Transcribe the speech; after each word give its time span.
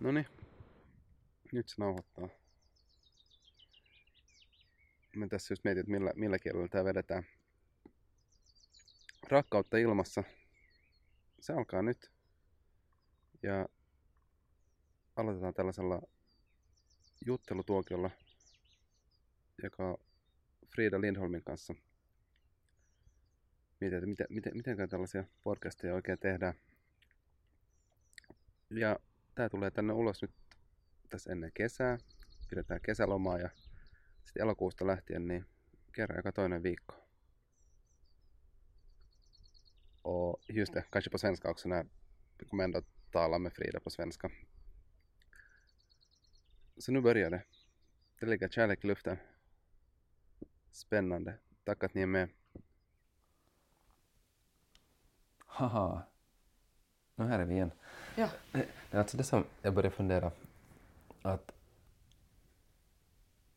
Noni, 0.00 0.26
nyt 1.52 1.68
se 1.68 1.74
nauhoittaa. 1.78 2.28
Mä 5.16 5.26
tässä 5.28 5.52
just 5.52 5.64
mietin, 5.64 5.80
että 5.80 5.90
millä, 5.90 6.12
millä 6.16 6.38
kielellä 6.38 6.68
tää 6.68 6.84
vedetään. 6.84 7.22
Rakkautta 9.28 9.76
ilmassa. 9.76 10.24
Se 11.40 11.52
alkaa 11.52 11.82
nyt. 11.82 12.10
Ja 13.42 13.68
aloitetaan 15.16 15.54
tällaisella 15.54 16.02
juttelutuokiolla, 17.26 18.10
joka 19.62 19.98
Frida 20.74 21.00
Lindholmin 21.00 21.44
kanssa 21.44 21.74
mietin, 23.80 23.98
että 23.98 24.06
miten, 24.06 24.26
miten, 24.30 24.56
miten 24.56 24.88
tällaisia 24.88 25.24
podcasteja 25.42 25.94
oikein 25.94 26.18
tehdään. 26.18 26.54
Ja 28.70 28.98
tää 29.38 29.48
tulee 29.48 29.70
tänne 29.70 29.92
ulos 29.92 30.22
nyt 30.22 30.30
tässä 31.08 31.32
ennen 31.32 31.52
kesää. 31.54 31.98
Pidetään 32.50 32.80
kesälomaa 32.80 33.38
ja 33.38 33.50
sitten 34.24 34.42
elokuusta 34.42 34.86
lähtien 34.86 35.28
niin 35.28 35.46
kerran 35.92 36.18
joka 36.18 36.32
toinen 36.32 36.62
viikko. 36.62 36.94
Och 40.04 40.42
just 40.48 40.74
det, 40.74 40.84
kanske 40.90 41.10
på 41.10 41.18
svenska 41.18 41.50
också 41.50 41.68
när 41.68 41.86
vi 42.38 42.46
kommer 42.46 42.64
ändå 42.64 42.82
tala 43.10 43.38
med 43.38 43.52
Frida 43.52 43.80
på 43.80 43.90
svenska. 43.90 44.30
Så 46.78 46.92
nu 46.92 47.00
börjar 47.00 47.30
det. 47.30 47.42
Det 48.20 48.26
ligger 48.26 48.48
kärlek 48.48 48.84
i 48.84 48.86
luften. 48.86 49.18
Spännande. 50.72 51.38
Tack 51.64 51.84
att 51.84 51.94
ni 51.94 52.02
är 52.02 52.06
med. 52.06 52.28
Haha. 55.38 56.02
Nu 57.14 57.24
här 57.24 57.38
är 57.38 57.44
vi 57.44 57.54
igen. 57.54 57.72
Ja. 58.18 58.28
Är 58.90 58.98
alltså 58.98 59.16
det 59.16 59.24
som 59.24 59.44
jag 59.62 59.74
började 59.74 59.96
fundera 59.96 60.30
att, 61.22 61.52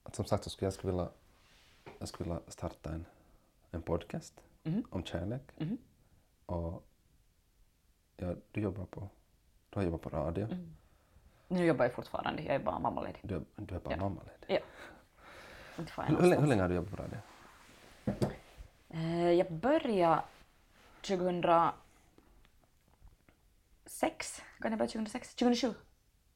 att 0.03 0.15
som 0.15 0.25
sagt 0.25 0.43
så 0.43 0.49
skulle 0.49 0.65
jag 0.67 0.73
skulle 0.73 0.91
vilja, 0.93 1.09
jag 1.99 2.07
skulle 2.07 2.29
vilja 2.29 2.41
starta 2.51 2.89
en, 2.89 3.05
en 3.71 3.81
podcast 3.81 4.33
Mhm. 4.63 4.83
om 4.89 5.03
kärlek. 5.03 5.41
Mhm. 5.57 5.77
Och 6.45 6.83
ja, 8.17 8.35
du 8.51 8.61
jobbar 8.61 8.85
på, 8.85 9.09
du 9.69 9.79
har 9.79 9.83
jobbat 9.85 10.01
på 10.01 10.09
radio. 10.09 10.45
Mm. 10.45 10.75
Nu 11.47 11.65
jobbar 11.65 11.85
jag 11.85 11.93
fortfarande, 11.93 12.41
jag 12.43 12.55
är 12.55 12.59
bara 12.59 12.79
mammaledig. 12.79 13.19
Du, 13.23 13.45
du 13.55 13.75
är 13.75 13.79
bara 13.79 13.93
Ja. 13.93 13.99
mammaledig. 13.99 14.45
Ja. 14.47 14.59
Hur, 15.75 15.85
hur, 15.85 16.05
länge, 16.05 16.07
hur 16.07 16.13
någonstans. 16.21 16.49
länge 16.49 16.61
har 16.61 16.69
du 16.69 16.75
jobbat 16.75 16.91
på 16.91 17.03
radio? 17.03 17.17
Eh, 18.89 19.31
Jag 19.31 19.51
började 19.53 20.21
2006. 23.91 24.41
Kan 24.61 24.71
det 24.71 24.77
vara 24.77 24.87
2006? 24.87 25.35
2007? 25.35 25.73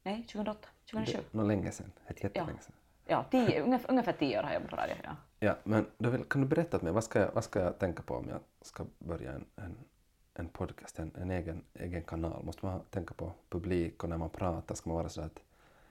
Nej, 0.02 0.22
2008? 0.22 0.68
2007? 0.90 1.18
Det, 1.18 1.38
något 1.38 1.46
länge 1.46 1.70
sedan, 1.70 1.92
ett 2.06 2.24
jättelänge 2.24 2.60
sedan. 2.60 2.74
Ja, 3.06 3.24
tio, 3.30 3.62
ungefär, 3.62 3.90
ungefär 3.90 4.12
tio 4.12 4.38
år 4.38 4.42
har 4.42 4.50
jag 4.50 4.54
jobbat 4.54 4.70
på 4.70 4.76
radio. 4.76 4.96
Ja. 5.04 5.16
Ja, 5.38 5.56
men 5.64 5.86
då 5.98 6.18
kan 6.18 6.40
du 6.40 6.48
berätta 6.48 6.78
för 6.78 6.84
mig, 6.84 6.92
vad 6.92 7.04
ska, 7.04 7.18
jag, 7.20 7.30
vad 7.32 7.44
ska 7.44 7.60
jag 7.60 7.78
tänka 7.78 8.02
på 8.02 8.14
om 8.14 8.28
jag 8.28 8.40
ska 8.62 8.84
börja 8.98 9.32
en, 9.32 9.44
en, 9.56 9.76
en 10.34 10.48
podcast, 10.48 10.98
en, 10.98 11.12
en 11.20 11.30
egen, 11.30 11.64
egen 11.74 12.02
kanal? 12.02 12.44
Måste 12.44 12.66
man 12.66 12.80
tänka 12.90 13.14
på 13.14 13.32
publik 13.48 14.02
och 14.02 14.08
när 14.08 14.18
man 14.18 14.30
pratar 14.30 14.74
ska 14.74 14.90
man 14.90 14.96
vara 14.96 15.08
så 15.08 15.20
att 15.20 15.38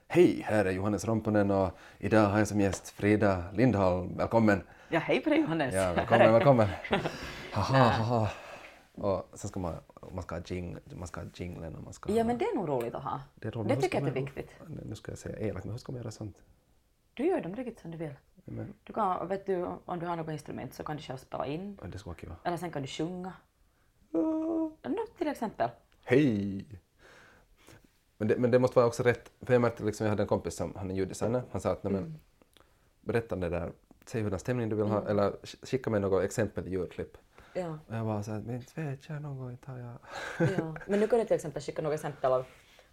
Hej, 0.08 0.42
här 0.44 0.64
är 0.64 0.70
Johannes 0.70 1.04
Romponen 1.04 1.50
och 1.50 1.78
idag 1.98 2.28
har 2.28 2.38
jag 2.38 2.48
som 2.48 2.60
gäst 2.60 2.88
Frida 2.88 3.44
Lindholm. 3.52 4.16
Välkommen! 4.16 4.62
ja, 4.88 4.98
hej 4.98 5.20
på 5.20 5.30
dig 5.30 5.40
Johannes! 5.40 5.74
Ja, 5.74 5.92
välkommen, 5.92 6.32
välkommen! 6.32 6.68
Haha, 7.52 7.88
haha. 7.88 8.28
Och 8.96 9.28
sen 9.38 9.48
ska 9.48 9.60
man, 9.60 9.74
man 10.12 10.22
ska 10.22 10.34
ha 10.34 10.42
jing, 10.46 10.76
man 10.96 11.08
ska 11.08 11.20
ha 11.20 11.28
jinglen 11.34 11.76
och 11.76 11.82
man 11.82 11.92
ska 11.92 12.12
Ja, 12.12 12.24
men 12.24 12.38
det 12.38 12.44
är 12.44 12.54
nog 12.54 12.68
roligt 12.68 12.94
att 12.94 13.02
ha. 13.02 13.20
det, 13.34 13.50
roligt. 13.50 13.68
det 13.68 13.76
tycker 13.80 14.00
jag 14.00 14.08
att 14.08 14.16
är 14.16 14.20
viktigt. 14.20 14.50
Nu 14.84 14.94
ska 14.94 15.12
jag 15.12 15.18
säga 15.18 15.38
elakt, 15.38 15.64
men 15.64 15.72
hur 15.72 15.78
ska 15.78 15.92
man 15.92 16.00
göra 16.00 16.10
sånt? 16.10 16.42
Du 17.14 17.26
gör 17.26 17.40
dem 17.40 17.56
riktigt 17.56 17.80
som 17.80 17.90
du 17.90 17.98
vill. 17.98 18.14
Men, 18.44 18.74
Du 18.84 18.92
kan, 18.92 19.28
vet 19.28 19.46
du, 19.46 19.64
om 19.84 19.98
du 19.98 20.06
har 20.06 20.16
något 20.16 20.28
instrument 20.32 20.74
så 20.74 20.82
kan 20.84 20.96
du 20.96 21.02
själv 21.02 21.16
spela 21.18 21.46
in. 21.46 21.78
det 21.92 21.98
ska 21.98 22.10
vara 22.10 22.16
kul. 22.18 22.32
Eller 22.44 22.56
sen 22.56 22.70
kan 22.70 22.82
du 22.82 22.88
sjunga. 22.88 23.32
Ah. 24.12 24.18
No, 24.88 25.06
till 25.18 25.28
exempel. 25.28 25.70
Hej! 26.04 26.64
Men 28.18 28.28
det, 28.28 28.36
men 28.38 28.50
det 28.50 28.58
måste 28.58 28.78
vara 28.78 28.86
också 28.86 29.02
rätt, 29.02 29.32
för 29.40 29.52
jag 29.52 29.60
märkte 29.62 29.84
liksom, 29.84 30.04
jag 30.04 30.10
hade 30.10 30.22
en 30.22 30.26
kompis 30.28 30.54
som, 30.56 30.74
han 30.76 30.90
är 30.90 30.94
ljuddesigner, 30.94 31.42
han 31.50 31.60
sa 31.60 31.70
att 31.72 31.82
nej, 31.82 31.92
men, 31.92 32.18
berätta 33.00 33.36
det 33.36 33.48
där, 33.48 33.72
säg 34.06 34.22
hurdan 34.22 34.38
stämning 34.38 34.68
du 34.68 34.76
vill 34.76 34.86
ha, 34.86 35.08
eller 35.08 35.30
sk- 35.30 35.66
skicka 35.66 35.90
mig 35.90 36.00
något 36.00 36.24
exempel 36.24 36.68
ljudklipp. 36.68 37.16
Ja. 37.56 37.78
Och 37.86 37.96
jag 37.96 38.04
var 38.04 38.22
så 38.22 38.32
här, 38.32 38.40
men 38.40 38.54
inte 38.54 38.80
vet 38.80 39.08
jag 39.08 39.16
inte 39.16 39.70
har 39.70 39.78
jag... 39.78 39.98
Ja, 40.58 40.74
men 40.86 41.00
nu 41.00 41.06
kan 41.08 41.18
du 41.18 41.24
till 41.24 41.34
exempel 41.34 41.62
skicka 41.62 41.82
några 41.82 41.94
exempel 41.94 42.32
av, 42.32 42.44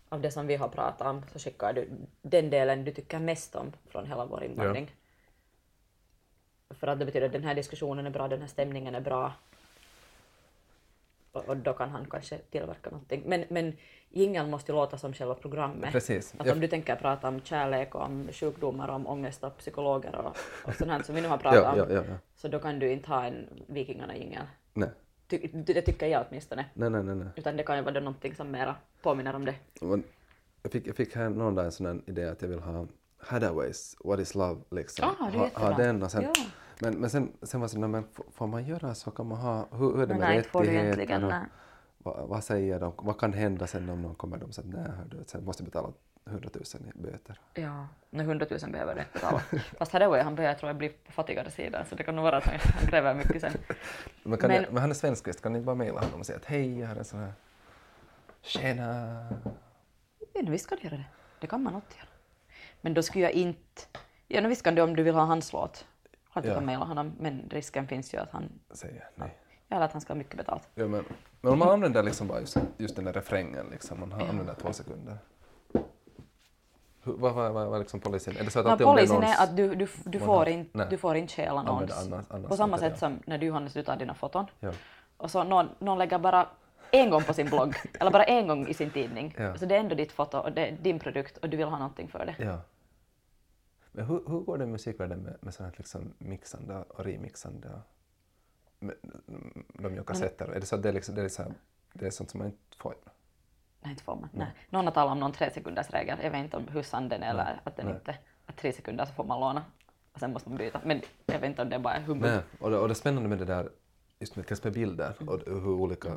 av 0.10 0.22
det 0.22 0.32
som 0.32 0.48
vi 0.48 0.56
har 0.56 0.70
pratat 0.70 1.08
om, 1.08 1.26
så 1.32 1.40
skickar 1.40 1.74
du 1.74 1.90
den 2.22 2.50
delen 2.50 2.84
du 2.84 2.92
tycker 2.92 3.20
mest 3.20 3.56
om 3.56 3.72
från 3.90 4.06
hela 4.06 4.26
vår 4.26 4.44
invandring. 4.44 4.96
För 6.70 6.88
att 6.88 7.00
det 7.00 7.06
betyder 7.06 7.26
att 7.26 7.34
den 7.34 7.44
här 7.44 7.56
diskussionen 7.56 8.06
är 8.06 8.10
bra, 8.10 8.28
den 8.28 8.42
här 8.42 8.48
stämningen 8.48 8.96
är 8.96 9.02
bra. 9.02 9.34
Och, 11.34 11.58
då 11.58 11.74
kan 11.74 11.90
han 11.90 12.06
kanske 12.10 12.38
tillverka 12.38 12.90
någonting. 12.90 13.24
Men, 13.26 13.46
men 13.50 13.74
jingeln 14.10 14.50
måste 14.50 14.72
ju 14.72 14.76
låta 14.76 14.98
som 14.98 15.14
själva 15.14 15.36
programmet. 15.36 15.92
Precis. 15.92 16.36
Att 16.38 16.52
om 16.52 16.60
du 16.60 16.68
tänker 16.68 16.96
prata 16.96 17.28
om 17.28 17.42
kärlek 17.42 17.96
och 17.96 18.02
om 18.02 18.30
sjukdomar 18.32 18.88
och 18.88 18.96
om 18.96 19.08
ångest 19.08 19.44
och 19.44 19.58
psykologer 19.58 20.16
och, 20.16 20.38
och 20.66 20.76
sånt 20.78 20.92
här 20.92 21.04
som 21.04 21.16
vi 21.16 21.22
nu 21.22 21.28
har 21.28 21.38
pratat 21.38 21.78
Ja, 21.78 21.84
om, 21.84 21.92
ja, 21.92 22.04
ja, 22.10 22.16
så 22.36 22.48
då 22.48 22.60
kan 22.60 22.80
du 22.80 22.92
inte 22.92 23.10
ha 23.10 23.26
en 23.26 23.50
Vikingarna-jingel. 23.68 24.46
Nej, 24.74 24.90
Ty, 25.28 25.38
det 25.54 25.82
tycker 25.82 26.08
jag 26.08 26.26
åtminstone. 26.30 26.66
nej, 26.74 26.90
nej, 26.90 27.04
nej. 27.04 27.16
nej. 27.16 27.28
Utan 27.36 27.58
det 27.58 27.64
kan 27.64 27.78
ju 27.78 27.84
vara 27.84 28.00
någonting 28.00 28.36
som 28.36 28.52
mera 28.52 28.76
påminner 29.02 29.36
om 29.36 29.46
det. 29.46 29.56
Jag 30.62 30.72
fick, 30.72 30.88
jag 30.88 30.96
fick 30.96 31.16
här 31.16 31.30
någon 31.30 31.56
dag 31.56 31.66
en 31.66 31.72
sån 31.72 32.04
idé 32.08 32.26
att 32.26 32.42
jag 32.42 32.50
vill 32.50 32.60
ha 32.60 32.88
Hadaways, 33.18 33.96
What 34.04 34.20
is 34.20 34.36
Love, 34.36 34.62
liksom. 34.72 35.10
Ah, 35.20 35.30
ha, 35.30 35.50
ha 35.54 35.78
den 35.78 36.04
och 36.04 36.12
sen, 36.12 36.22
Ja. 36.24 36.34
Men, 36.80 36.94
men 36.94 37.10
sen, 37.10 37.32
sen 37.42 37.60
var 37.60 37.68
det 37.68 37.72
så, 37.72 37.80
nej, 37.80 37.90
men 37.90 38.04
får- 38.34 38.48
man 38.48 38.66
göra 38.66 38.96
så? 38.96 39.12
Kan 39.12 39.28
man 39.28 39.38
ha, 39.38 39.68
hur, 39.72 39.94
är 39.96 40.08
det 40.08 40.08
Men 40.08 40.18
med 40.18 40.20
nej, 40.20 40.38
rättigheterna? 40.40 41.28
nej. 41.40 41.48
Vad, 41.98 42.28
vad 42.28 42.44
säger 42.44 42.80
de? 42.80 42.94
Vad 42.98 43.20
kan 43.20 43.34
hända 43.34 43.68
sen 43.68 43.90
om 43.90 44.02
någon 44.02 44.16
kommer 44.16 44.44
och 44.44 44.56
säger 44.56 44.70
nej, 44.70 44.84
hör 44.98 45.06
du, 45.12 45.24
sen 45.28 45.46
måste 45.46 45.64
betala 45.64 45.90
100 46.26 46.50
000 46.54 46.64
i 46.96 47.00
böter. 47.02 47.40
Ja, 47.54 47.88
när 48.10 48.24
100 48.24 48.46
000 48.62 48.72
behöver 48.72 48.96
det 48.96 49.06
betala. 49.14 49.40
Fast 49.78 49.92
Hathaway 49.92 50.22
han 50.22 50.36
börjar 50.36 50.54
tror 50.54 50.70
jag 50.70 50.76
bli 50.76 50.90
på 50.90 51.12
fattigare 51.12 51.52
sidan 51.52 51.86
så 51.90 51.96
det 51.96 52.04
kan 52.04 52.16
nog 52.16 52.24
vara 52.24 52.38
att 52.38 52.46
han, 52.46 52.60
kräver 52.88 53.14
mycket 53.14 53.42
sen. 53.42 53.52
Men, 54.24 54.40
Men- 54.42 54.52
Jag, 54.52 54.74
men 54.74 54.82
han 54.82 54.90
är 54.90 54.94
svensk 54.96 55.28
visst, 55.28 55.42
kan 55.42 55.54
ni 55.54 55.58
inte 55.58 55.66
bara 55.66 55.76
mejla 55.76 56.00
honom 56.02 56.20
och 56.20 56.26
säga 56.26 56.38
att 56.38 56.46
hej, 56.46 56.80
jag 56.80 56.88
har 56.88 56.96
en 56.96 57.06
sån 57.06 57.20
här 57.20 57.34
Tjena! 58.42 59.26
Men 60.34 60.52
visst 60.52 60.70
kan 60.70 60.78
du 60.82 60.84
göra 60.88 60.98
det. 60.98 61.06
Det 61.42 61.48
kan 61.48 61.64
man 61.64 61.76
också 61.76 61.98
göra. 61.98 62.08
Men 62.82 62.94
då 62.94 63.04
skulle 63.04 63.24
jag 63.24 63.32
inte... 63.32 63.82
Ja, 64.28 64.42
no, 64.42 64.48
visst 64.48 64.64
kan 64.64 64.76
du 64.76 64.82
om 64.82 64.96
du 64.96 65.04
vill 65.04 65.16
ha 65.16 65.26
hans 65.26 65.54
låt. 65.54 65.86
Klart 66.34 66.44
du 66.44 66.50
Ja. 66.50 66.56
kan 66.56 66.66
mejla 66.66 66.86
honom, 66.86 67.14
men 67.20 67.50
risken 67.52 67.88
finns 67.88 68.14
ju 68.14 68.18
att 68.18 68.32
han... 68.32 68.50
Säger 68.72 69.10
nej. 69.16 69.38
Ja, 69.68 69.76
eller 69.76 69.86
att 69.86 69.92
han 69.92 70.02
ska 70.02 70.14
ha 70.14 70.18
mycket 70.18 70.38
betalt. 70.38 70.70
Ja, 70.76 70.88
men, 70.88 71.06
men 71.42 71.54
om 71.54 71.60
man 71.60 71.70
använder 71.70 72.04
liksom 72.04 72.28
bara 72.28 72.40
just, 72.40 72.58
just 72.78 72.96
den 72.96 73.06
där 73.06 73.14
refrängen, 73.14 73.66
liksom, 73.72 74.00
man 74.00 74.12
har, 74.12 74.28
använder 74.28 74.54
två 74.54 74.74
sekunder. 74.74 75.18
Vad 77.04 77.74
är 77.76 77.80
liksom 77.80 78.00
policyn? 78.00 78.38
Är 78.38 78.44
det 78.44 78.52
så 78.52 78.60
att 78.60 78.80
No, 78.80 78.86
policyn 78.86 79.24
är 79.24 79.44
att 79.44 79.58
du, 79.58 79.76
du, 79.76 79.88
du, 80.06 80.20
får 80.20 80.46
nej. 80.46 80.88
du 80.90 80.98
får 80.98 81.16
inte 81.16 81.34
stjäla 81.34 81.64
någons. 81.64 82.12
annars 82.32 82.48
på 82.48 82.58
samma 82.58 82.78
sätt 82.78 83.00
som 83.00 83.20
när 83.26 83.38
du 83.38 83.46
Johannes 83.46 83.74
du 83.74 83.84
tar 83.84 83.96
dina 83.96 84.14
foton. 84.14 84.46
Ja. 84.60 84.72
Och 85.18 85.32
så 85.32 85.44
någon, 85.44 85.70
någon 85.80 85.98
lägger 85.98 86.20
bara 86.20 86.48
en 86.92 87.10
gång 87.10 87.24
på 87.24 87.34
sin 87.34 87.48
blogg, 87.48 87.76
eller 88.00 88.12
bara 88.12 88.24
en 88.24 88.48
gång 88.48 88.68
i 88.68 88.74
sin 88.74 88.90
tidning. 88.90 89.36
Ja. 89.38 89.58
Så 89.58 89.66
det 89.66 89.76
är 89.76 89.80
ändå 89.80 89.96
ditt 89.96 90.12
foto 90.12 90.38
och 90.38 90.52
det 90.52 90.68
är 90.68 90.72
din 90.72 91.00
produkt 91.00 91.38
och 91.38 91.50
du 91.50 91.58
vill 91.58 91.68
ha 91.68 91.78
någonting 91.78 92.08
för 92.08 92.26
det. 92.26 92.36
Men 93.96 94.06
hur, 94.06 94.24
hur 94.28 94.40
går 94.40 94.58
det 94.58 94.64
i 94.64 94.68
musikvärlden 94.68 95.20
med, 95.20 95.38
med 95.42 95.54
sånt 95.54 95.70
här 95.70 95.78
liksom 95.78 96.14
mixande 96.18 96.78
och 96.78 97.06
remixande? 97.06 97.82
Med, 98.80 98.96
de 99.74 99.96
gör 99.96 100.04
kassetter. 100.04 100.48
Är 100.48 100.60
det 100.60 100.66
så 100.66 100.76
att 100.76 100.84
det 100.84 100.90
är, 100.90 100.94
liksom, 100.94 101.16
det 101.16 101.22
är, 101.22 101.30
så 101.30 101.44
här, 101.44 101.54
det 101.94 102.06
är 102.06 102.12
sånt 102.12 102.30
som 102.30 102.38
man 102.38 102.48
inte 102.48 102.78
får? 102.78 102.96
Nej, 103.82 103.92
inte 103.92 104.04
får 104.04 104.16
man. 104.16 104.30
Nej. 104.34 104.48
Någon 104.70 104.86
har 104.86 104.92
talat 104.92 105.12
om 105.12 105.20
någon 105.20 105.32
tre 105.32 105.52
sekunders 105.52 105.90
regel. 105.90 106.20
Jag 106.24 106.32
vet 106.32 106.44
inte 106.44 106.58
om 106.58 106.68
hur 106.68 106.84
sann 106.84 107.10
den 107.10 107.24
är 107.24 107.30
eller 107.30 107.62
att 107.64 107.76
den 107.76 107.86
Nej. 107.86 107.96
inte... 107.96 108.18
Att 108.46 108.58
tre 108.58 108.74
sekunder 108.74 109.06
så 109.06 109.14
får 109.14 109.24
man 109.24 109.40
låna 109.40 109.66
och 110.14 110.20
sen 110.20 110.34
måste 110.34 110.50
man 110.50 110.58
byta. 110.58 110.82
Men 110.86 111.02
jag 111.26 111.40
vet 111.40 111.50
inte 111.50 111.62
om 111.62 111.70
det 111.70 111.80
bara 111.80 111.94
är 111.94 112.02
humbug. 112.02 112.32
Nej, 112.32 112.42
och 112.60 112.70
det, 112.70 112.78
och 112.78 112.88
det 112.88 112.92
är 112.92 112.96
spännande 112.96 113.30
med 113.30 113.38
det 113.38 113.46
där, 113.46 113.70
just 114.20 114.36
med, 114.36 114.60
med 114.64 114.74
bilder 114.74 115.16
och 115.30 115.40
hur, 115.46 115.68
olika, 115.68 116.10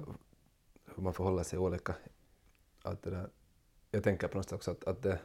hur 0.95 1.03
man 1.03 1.15
förhåller 1.15 1.43
sig 1.43 1.59
olika. 1.59 1.95
Att 2.83 3.03
det 3.03 3.11
där, 3.11 3.29
jag 3.91 4.05
tänker 4.05 4.29
på 4.29 4.37
något 4.37 4.45
sätt 4.45 4.53
också 4.53 4.71
att, 4.71 4.85
att 4.85 5.03
det 5.03 5.19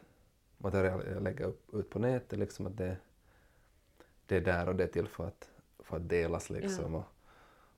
material 0.64 1.04
jag 1.14 1.24
lägger 1.24 1.46
upp, 1.46 1.74
ut 1.74 1.90
på 1.90 2.00
nätet, 2.00 2.40
liksom 2.40 2.68
att 2.68 2.78
det, 2.78 2.98
det 4.26 4.36
är 4.36 4.42
där 4.42 4.70
och 4.70 4.76
det 4.76 4.84
är 4.84 4.88
till 4.88 5.08
för 5.08 5.28
att, 5.28 5.50
för 5.80 5.98
att 5.98 6.10
delas 6.10 6.50
liksom. 6.50 6.96
Och 6.96 7.04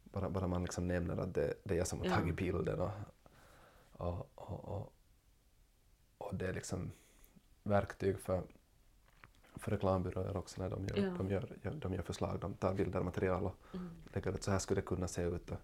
bara, 0.04 0.30
bara 0.30 0.48
man 0.48 0.64
liksom 0.64 0.88
nämner 0.88 1.18
att 1.18 1.34
det, 1.34 1.54
det 1.64 1.74
är 1.74 1.78
jag 1.78 1.88
som 1.88 2.00
har 2.00 2.06
Ja. 2.06 2.16
tagit 2.16 2.36
bilden 2.36 2.80
och, 2.82 2.92
och, 3.92 4.30
och, 4.36 4.66
och, 4.66 4.94
och 6.18 6.36
det 6.36 6.48
är 6.48 6.54
liksom 6.54 6.92
verktyg 7.64 8.20
för, 8.20 8.42
för 9.56 9.72
reklambyråer 9.72 10.38
också 10.38 10.62
när 10.62 10.70
de 10.70 10.86
gör, 10.88 10.98
Ja. 10.98 11.14
de, 11.18 11.30
gör, 11.30 11.58
gör, 11.62 11.72
de 11.74 11.94
gör 11.94 12.02
förslag. 12.02 12.40
De 12.40 12.54
tar 12.54 12.74
bilder 12.74 13.00
och 13.00 13.06
material 13.06 13.46
och 13.46 13.56
lägger 14.14 14.32
ut 14.32 14.44
så 14.44 14.52
här 14.52 14.60
skulle 14.60 14.82
det 14.82 14.86
kunna 14.88 15.08
se 15.08 15.22
ut. 15.24 15.52
Och, 15.52 15.58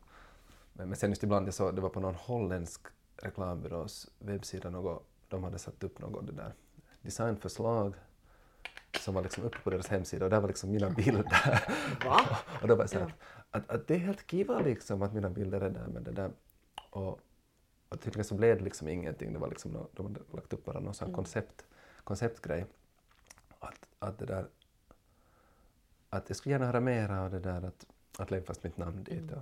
men, 0.73 0.87
men 0.89 0.97
sen 0.97 1.09
just 1.09 1.23
ibland 1.23 1.47
jag 1.47 1.53
såg, 1.53 1.75
det 1.75 1.81
var 1.81 1.89
på 1.89 1.99
någon 1.99 2.15
holländsk 2.15 2.81
reklambyrås 3.17 4.09
webbsida 4.19 4.69
något, 4.69 5.03
de 5.27 5.43
hade 5.43 5.59
satt 5.59 5.83
upp 5.83 5.99
något 5.99 6.25
det 6.27 6.31
där 6.33 6.53
designförslag 7.01 7.95
som 8.99 9.13
var 9.13 9.21
liksom 9.21 9.43
uppe 9.43 9.57
på 9.59 9.69
deras 9.69 9.87
hemsida 9.87 10.25
och 10.25 10.31
där 10.31 10.39
var 10.39 10.47
liksom 10.47 10.71
mina 10.71 10.89
bilder. 10.97 11.63
Va? 12.05 12.19
och 12.61 12.67
då 12.67 12.75
var 12.75 12.83
det 12.83 12.89
så 12.89 12.99
här, 12.99 13.13
att, 13.51 13.69
att 13.69 13.87
det 13.87 13.95
är 13.95 13.99
helt 13.99 14.27
kiva 14.27 14.59
liksom 14.59 15.01
att 15.01 15.13
mina 15.13 15.29
bilder 15.29 15.61
är 15.61 15.69
där 15.69 15.87
med 15.87 16.03
det 16.03 16.11
där. 16.11 16.31
Och, 16.89 17.19
och 17.89 18.01
tydligen 18.01 18.25
så 18.25 18.35
blev 18.35 18.57
det 18.57 18.63
liksom 18.63 18.87
ingenting, 18.87 19.33
det 19.33 19.39
var 19.39 19.47
liksom 19.49 19.71
nå- 19.71 19.89
de 19.93 20.05
hade 20.05 20.19
lagt 20.33 20.53
upp 20.53 20.65
bara 20.65 20.79
någon 20.79 20.93
sån 20.93 21.07
här 21.07 21.15
koncept, 21.15 21.65
konceptgrej. 22.03 22.65
Att, 23.59 23.87
att 23.99 24.17
det 24.19 24.25
där, 24.25 24.47
att 26.09 26.29
jag 26.29 26.37
skulle 26.37 26.53
gärna 26.53 26.65
höra 26.65 26.79
mera 26.79 27.21
av 27.21 27.31
det 27.31 27.39
där 27.39 27.61
att, 27.61 27.85
att 28.17 28.31
lägga 28.31 28.45
fast 28.45 28.63
mitt 28.63 28.77
namn 28.77 29.03
dit. 29.03 29.31
Och 29.31 29.41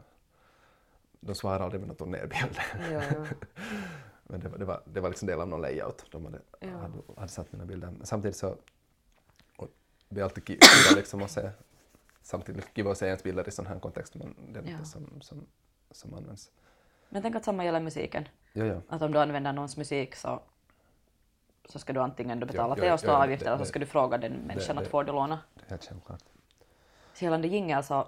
de 1.20 1.36
svarade 1.36 1.64
aldrig 1.64 1.82
med 1.82 1.88
några 1.88 1.98
turnébilder. 1.98 2.66
Ja, 2.92 3.04
ja. 3.04 3.26
Men 4.30 4.40
det 4.40 4.50
var, 4.50 4.58
det 4.58 4.66
var, 4.66 4.82
det 4.86 5.00
var 5.02 5.10
liksom 5.10 5.28
del 5.28 5.42
av 5.42 5.48
någon 5.48 5.62
layout. 5.62 6.06
De 6.12 6.26
hade, 6.26 6.40
Ja. 6.60 6.68
hade, 6.78 6.94
hade 7.18 7.28
satt 7.28 7.52
mina 7.52 7.66
bilder. 7.66 7.92
Men 7.92 8.06
samtidigt 8.06 8.38
så... 8.38 8.56
Och 9.58 9.68
det 10.10 10.20
är 10.20 10.24
alltid 10.24 10.48
kiva 10.48 10.96
liksom 10.96 11.22
att 11.24 11.32
se... 11.32 11.50
Samtidigt 12.22 12.70
kiva 12.76 12.92
att 12.92 12.98
se 12.98 13.06
ens 13.06 13.24
bilder 13.24 13.48
i 13.48 13.52
sån 13.52 13.66
här 13.66 13.80
kontext, 13.80 14.16
men 14.16 14.36
det 14.54 14.60
är 14.60 14.64
Ja. 14.64 14.70
inte 14.72 14.86
som, 14.86 15.22
som, 15.22 15.46
som 15.92 16.14
används. 16.14 16.52
Men 17.10 17.22
tänk 17.22 17.36
att 17.36 17.46
samma 17.46 17.66
gäller 17.66 17.80
musiken. 17.80 18.28
Ja, 18.54 18.66
ja. 18.66 18.82
Att 18.90 19.02
om 19.02 19.12
du 19.12 19.20
använder 19.20 19.54
någons 19.54 19.78
musik 19.78 20.16
så, 20.16 20.42
så 21.66 21.80
ska 21.80 21.94
du 21.94 22.00
antingen 22.00 22.40
betala 22.40 22.76
Ja, 22.78 22.86
ja, 22.86 22.98
ja, 23.04 23.24
avgift 23.24 23.44
det- 23.44 23.50
eller 23.50 23.58
så 23.58 23.66
ska 23.66 23.80
du 23.80 23.86
fråga 23.86 24.18
den 24.18 24.34
människan 24.34 24.76
det- 24.76 24.82
att 24.82 24.88
får 24.88 25.04
du 25.04 25.12
låna. 25.12 25.40
Det 25.56 25.62
är 25.66 25.70
helt 25.70 25.86
självklart. 25.86 26.24
Så 27.14 27.24
gällande 27.26 27.48
jingel 27.48 27.84
så, 27.84 28.08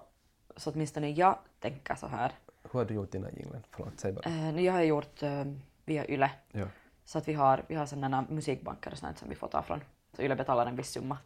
så 0.56 0.72
åtminstone 0.72 1.10
jag 1.10 1.38
tänker 1.60 1.96
så 1.96 2.08
här. 2.08 2.32
Hur 2.64 2.80
har 2.80 2.86
du 2.86 2.94
gjort 2.94 3.12
dina 3.12 3.32
jinglen? 3.32 3.64
Förlåt, 3.72 3.94
säg 4.00 4.12
bara. 4.12 4.30
Nu 4.30 4.62
jag 4.62 4.74
har 4.74 4.82
gjort 4.82 5.24
eh, 5.24 5.46
via 5.90 6.06
Yle 6.08 6.32
Ja, 6.52 6.68
så 7.06 7.18
att 7.18 7.28
vi 7.28 7.34
har, 7.34 7.64
vi 7.68 7.76
har 7.76 7.86
sådana 7.86 8.26
musikbanker 8.30 8.92
och 8.92 8.98
sånt 8.98 9.18
som 9.18 9.30
vi 9.30 9.36
får 9.36 9.48
ta 9.48 9.62
från. 9.62 9.82
Så 10.14 10.22
Yle 10.22 10.36
betalar 10.36 10.66
en 10.66 10.76
viss 10.76 10.92
summa 10.92 11.18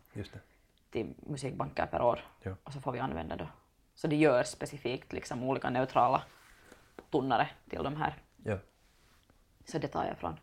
till 0.91 1.13
musikbanker 1.17 1.85
per 1.85 2.01
år 2.01 2.19
Ja. 2.43 2.55
och 2.63 2.73
så 2.73 2.81
får 2.81 2.91
vi 2.91 2.99
använda 2.99 3.35
då. 3.35 3.47
Så 3.95 4.07
det 4.07 4.15
gör 4.15 4.43
specifikt 4.43 5.13
liksom 5.13 5.43
olika 5.43 5.69
neutrala 5.69 6.23
tunnare 7.11 7.49
till 7.69 7.83
de 7.83 7.95
här. 7.95 8.15
Ja, 8.43 8.57
Så 9.65 9.77
det 9.79 9.87
tar 9.87 10.05
jag 10.05 10.17
från. 10.17 10.39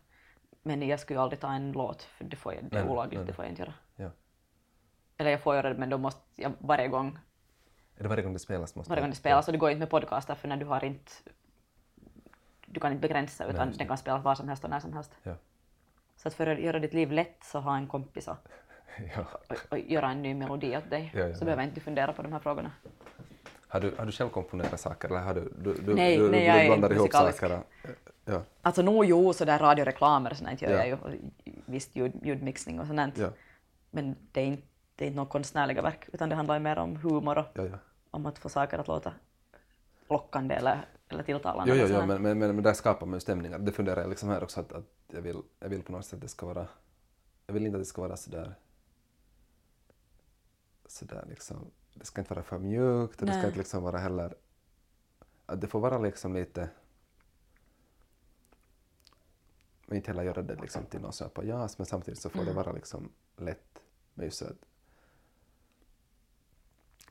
Men 0.63 0.81
jag 0.87 0.99
skulle 0.99 1.19
ju 1.19 1.23
aldrig 1.23 1.39
ta 1.39 1.51
en 1.53 1.71
låt 1.71 2.03
för 2.03 2.23
det, 2.25 2.35
får 2.35 2.53
jag, 2.53 2.63
det 2.63 2.77
är 2.77 2.83
nej, 2.83 2.91
olagligt, 2.91 3.19
nej, 3.19 3.27
det 3.27 3.33
får 3.33 3.45
jag 3.45 3.51
inte 3.51 3.61
göra. 3.61 3.73
ja. 3.95 4.09
Eller 5.17 5.31
jag 5.31 5.41
får 5.41 5.55
göra 5.55 5.69
det 5.69 5.79
men 5.79 5.89
då 5.89 5.97
måste 5.97 6.41
jag 6.41 6.51
varje 6.59 6.87
gång, 6.87 7.19
Är 7.97 8.03
det 8.03 8.09
varje 8.09 8.23
gång 8.23 8.33
det 8.33 8.39
spelas? 8.39 8.75
Måste 8.75 8.89
varje 8.89 9.01
gång 9.01 9.09
det 9.09 9.15
spelas 9.15 9.47
och 9.47 9.51
det 9.51 9.57
går 9.57 9.69
inte 9.71 9.79
med 9.79 9.89
podcaster 9.89 10.35
för 10.35 10.47
när 10.47 10.57
du 10.57 10.65
har 10.65 10.83
inte 10.83 11.11
du 12.73 12.79
kan 12.79 12.91
inte 12.91 13.01
begränsa 13.07 13.45
utan 13.45 13.67
just 13.67 13.79
den 13.79 13.87
kan 13.87 13.97
spelas 13.97 14.23
var 14.23 14.35
som 14.35 14.47
helst 14.47 14.63
och 14.63 14.69
när 14.69 14.79
som 14.79 14.93
helst. 14.93 15.11
Ja. 15.23 15.33
Så 16.15 16.27
att 16.27 16.33
för 16.33 16.47
att 16.47 16.59
göra 16.59 16.79
ditt 16.79 16.93
liv 16.93 17.11
lätt 17.11 17.43
så 17.43 17.59
ha 17.59 17.77
en 17.77 17.87
kompis 17.87 18.27
och, 18.27 18.37
ja. 19.15 19.25
och, 19.49 19.55
och 19.69 19.79
göra 19.79 20.11
en 20.11 20.21
ny 20.21 20.33
melodi 20.33 20.77
åt 20.77 20.89
dig. 20.89 21.11
Ja, 21.15 21.35
så 21.35 21.45
behöver 21.45 21.63
inte 21.63 21.75
du 21.75 21.81
fundera 21.81 22.13
på 22.13 22.21
de 22.21 22.31
här 22.33 22.39
frågorna. 22.39 22.71
Har, 23.67 23.79
du, 23.79 23.95
har 23.97 24.05
du 24.05 24.11
själv 24.11 24.29
komponerat 24.29 24.79
saker 24.79 25.07
eller 25.07 25.19
har 25.19 25.33
du, 25.33 25.53
du, 25.57 25.73
du, 25.73 25.93
Nej, 25.93 26.17
du, 26.17 26.31
nej, 26.31 26.61
du 26.61 26.67
blandar 26.67 26.93
ihop 26.93 27.11
saker? 27.11 27.59
Ja, 28.25 28.41
Alltså 28.61 28.81
nog 28.81 29.05
jo, 29.05 29.33
sådär 29.33 29.59
radioreklamer 29.59 30.31
och 30.31 30.37
sånt 30.37 30.61
gör 30.61 30.71
Ja. 30.71 30.85
jag 30.85 30.87
ju. 30.87 31.19
Visst 31.65 31.95
ljud, 31.95 32.11
ljudmixning 32.23 32.79
och 32.79 32.87
sånt. 32.87 33.19
Men 33.91 34.15
det 34.31 34.41
är 34.41 34.45
inte, 34.45 34.63
det 34.95 35.05
är 35.05 35.07
inte 35.07 35.17
något 35.17 35.29
konstnärliga 35.29 35.81
verk 35.81 36.09
utan 36.13 36.29
det 36.29 36.35
handlar 36.35 36.55
ju 36.55 36.61
mer 36.61 36.77
om 36.79 36.95
humor 36.95 37.37
och 37.37 37.45
ja. 37.53 37.63
ja. 37.63 37.77
om 38.11 38.25
att 38.25 38.39
få 38.39 38.49
saker 38.49 38.79
att 38.79 38.87
låta 38.87 39.13
lockande 40.09 40.55
eller, 40.55 40.85
eller 41.11 41.23
tilltalande. 41.23 41.75
Jo, 41.75 41.85
jo, 41.87 41.95
jo 41.99 42.05
men, 42.05 42.21
men, 42.21 42.37
men, 42.39 42.63
där 42.63 42.73
skapar 42.73 43.05
man 43.05 43.13
ju 43.15 43.19
stämningar. 43.19 43.59
Det 43.59 43.71
funderar 43.71 44.01
jag 44.01 44.09
liksom 44.09 44.29
här 44.29 44.43
också 44.43 44.59
att, 44.59 44.71
att 44.71 44.85
jag, 45.07 45.21
vill, 45.21 45.41
jag 45.59 45.69
vill 45.69 45.83
på 45.83 45.91
något 45.91 46.05
sätt 46.05 46.13
att 46.13 46.21
det 46.21 46.27
ska 46.27 46.45
vara... 46.45 46.67
Jag 47.47 47.53
vill 47.53 47.65
inte 47.65 47.75
att 47.77 47.81
det 47.81 47.85
ska 47.85 48.01
vara 48.01 48.17
sådär... 48.17 48.55
Sådär 50.85 51.25
liksom... 51.29 51.71
Det 51.93 52.05
ska 52.05 52.21
inte 52.21 52.33
vara 52.33 52.43
för 52.43 52.59
mjukt 52.59 53.21
och 53.21 53.25
det 53.25 53.31
ska 53.31 53.39
Nej. 53.39 53.47
inte 53.47 53.57
liksom 53.57 53.83
vara 53.83 53.97
heller... 53.97 54.35
Att 55.45 55.61
det 55.61 55.67
får 55.67 55.79
vara 55.79 55.97
liksom 55.97 56.33
lite... 56.33 56.69
Men 59.85 59.97
inte 59.97 60.11
heller 60.11 60.23
göra 60.23 60.41
det 60.41 60.55
liksom 60.55 60.85
till 60.85 61.01
någon 61.01 61.13
sån 61.13 61.25
här 61.25 61.31
pajas 61.31 61.77
men 61.77 61.85
samtidigt 61.85 62.19
så 62.19 62.29
får 62.29 62.39
det 62.39 62.51
Mm. 62.51 62.55
vara 62.55 62.71
liksom 62.71 63.11
lätt. 63.37 63.83
Men 64.13 64.25
just 64.25 64.37
så 64.37 64.45
att... 64.45 64.65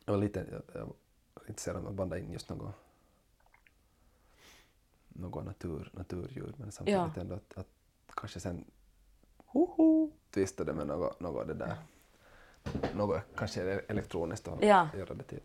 Jag 0.04 0.12
var 0.12 0.20
lite 0.20 0.46
jag, 0.50 0.62
jag 0.74 0.86
var 0.86 0.94
intresserad 1.48 1.76
av 1.76 1.88
att 1.88 1.94
banda 1.94 2.18
in 2.18 2.32
just 2.32 2.48
något 2.48 2.74
något 5.20 5.44
natur, 5.44 5.90
naturljud 5.92 6.54
men 6.58 6.72
samtidigt 6.72 7.16
ändå 7.16 7.34
att, 7.34 7.58
att 7.58 7.68
kanske 8.16 8.40
sen 8.40 8.64
hoho, 9.36 10.10
det 10.30 10.72
med 10.72 10.86
något, 10.86 11.20
något 11.20 11.46
det 11.48 11.54
där 11.54 11.76
något 12.94 13.22
kanske 13.36 13.62
elektroniskt 13.62 14.48
och 14.48 14.64
Ja. 14.64 14.88
göra 14.96 15.14
det 15.14 15.22
till 15.22 15.40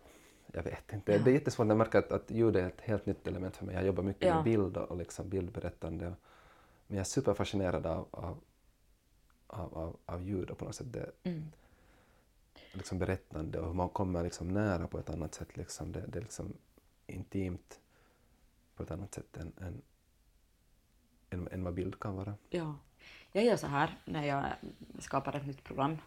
jag 0.52 0.64
vet 0.64 0.94
inte. 0.94 1.18
Det 1.18 1.30
är 1.30 1.34
jättesvårt. 1.34 1.68
Jag 1.68 1.78
märker 1.78 2.00
att, 2.00 2.12
att 2.12 2.32
ljud 2.32 2.56
är 2.56 2.68
ett 2.68 2.82
helt 2.82 3.06
nytt 3.06 3.28
element 3.28 3.58
för 3.58 3.66
mig. 3.66 3.76
Jag 3.76 3.86
jobbar 3.86 4.04
mycket 4.04 4.28
Ja. 4.28 4.36
med 4.36 4.44
bild 4.44 4.78
och, 4.78 4.92
och 4.92 4.98
liksom 4.98 5.30
bildberättande. 5.30 6.08
Och, 6.08 6.14
men 6.88 6.98
jag 6.98 7.00
är 7.02 7.04
superfascinerad 7.10 7.86
av, 7.86 8.08
av, 8.12 8.38
av, 9.48 9.78
av, 9.78 9.98
av 10.06 10.24
ljud 10.24 10.50
och 10.50 10.58
på 10.58 10.66
något 10.66 10.76
sätt 10.76 10.94
det 10.94 11.12
Mm. 11.24 11.52
liksom 12.74 13.00
berättande 13.00 13.60
och 13.60 13.68
hur 13.68 13.74
man 13.74 13.90
kommer 13.90 14.24
liksom 14.24 14.48
nära 14.48 14.88
på 14.88 15.00
ett 15.00 15.10
annat 15.10 15.34
sätt. 15.36 15.58
Liksom. 15.58 15.92
Det, 15.92 16.04
det 16.08 16.20
är 16.20 16.24
liksom 16.24 16.54
intimt 17.08 17.80
på 18.76 18.84
ett 18.84 18.92
annat 18.92 19.14
sätt 19.14 19.38
än, 19.38 19.54
än, 19.62 19.82
än, 21.30 21.48
än 21.52 21.64
vad 21.64 21.74
bild 21.74 22.00
kan 22.00 22.16
vara. 22.16 22.34
Ja. 22.50 22.76
Jag 23.32 23.46
gör 23.46 23.56
så 23.56 23.68
här 23.68 23.98
när 24.06 24.24
jag 24.26 24.46
skapar 25.00 25.36
ett 25.36 25.48
nytt 25.48 25.64
program. 25.64 25.98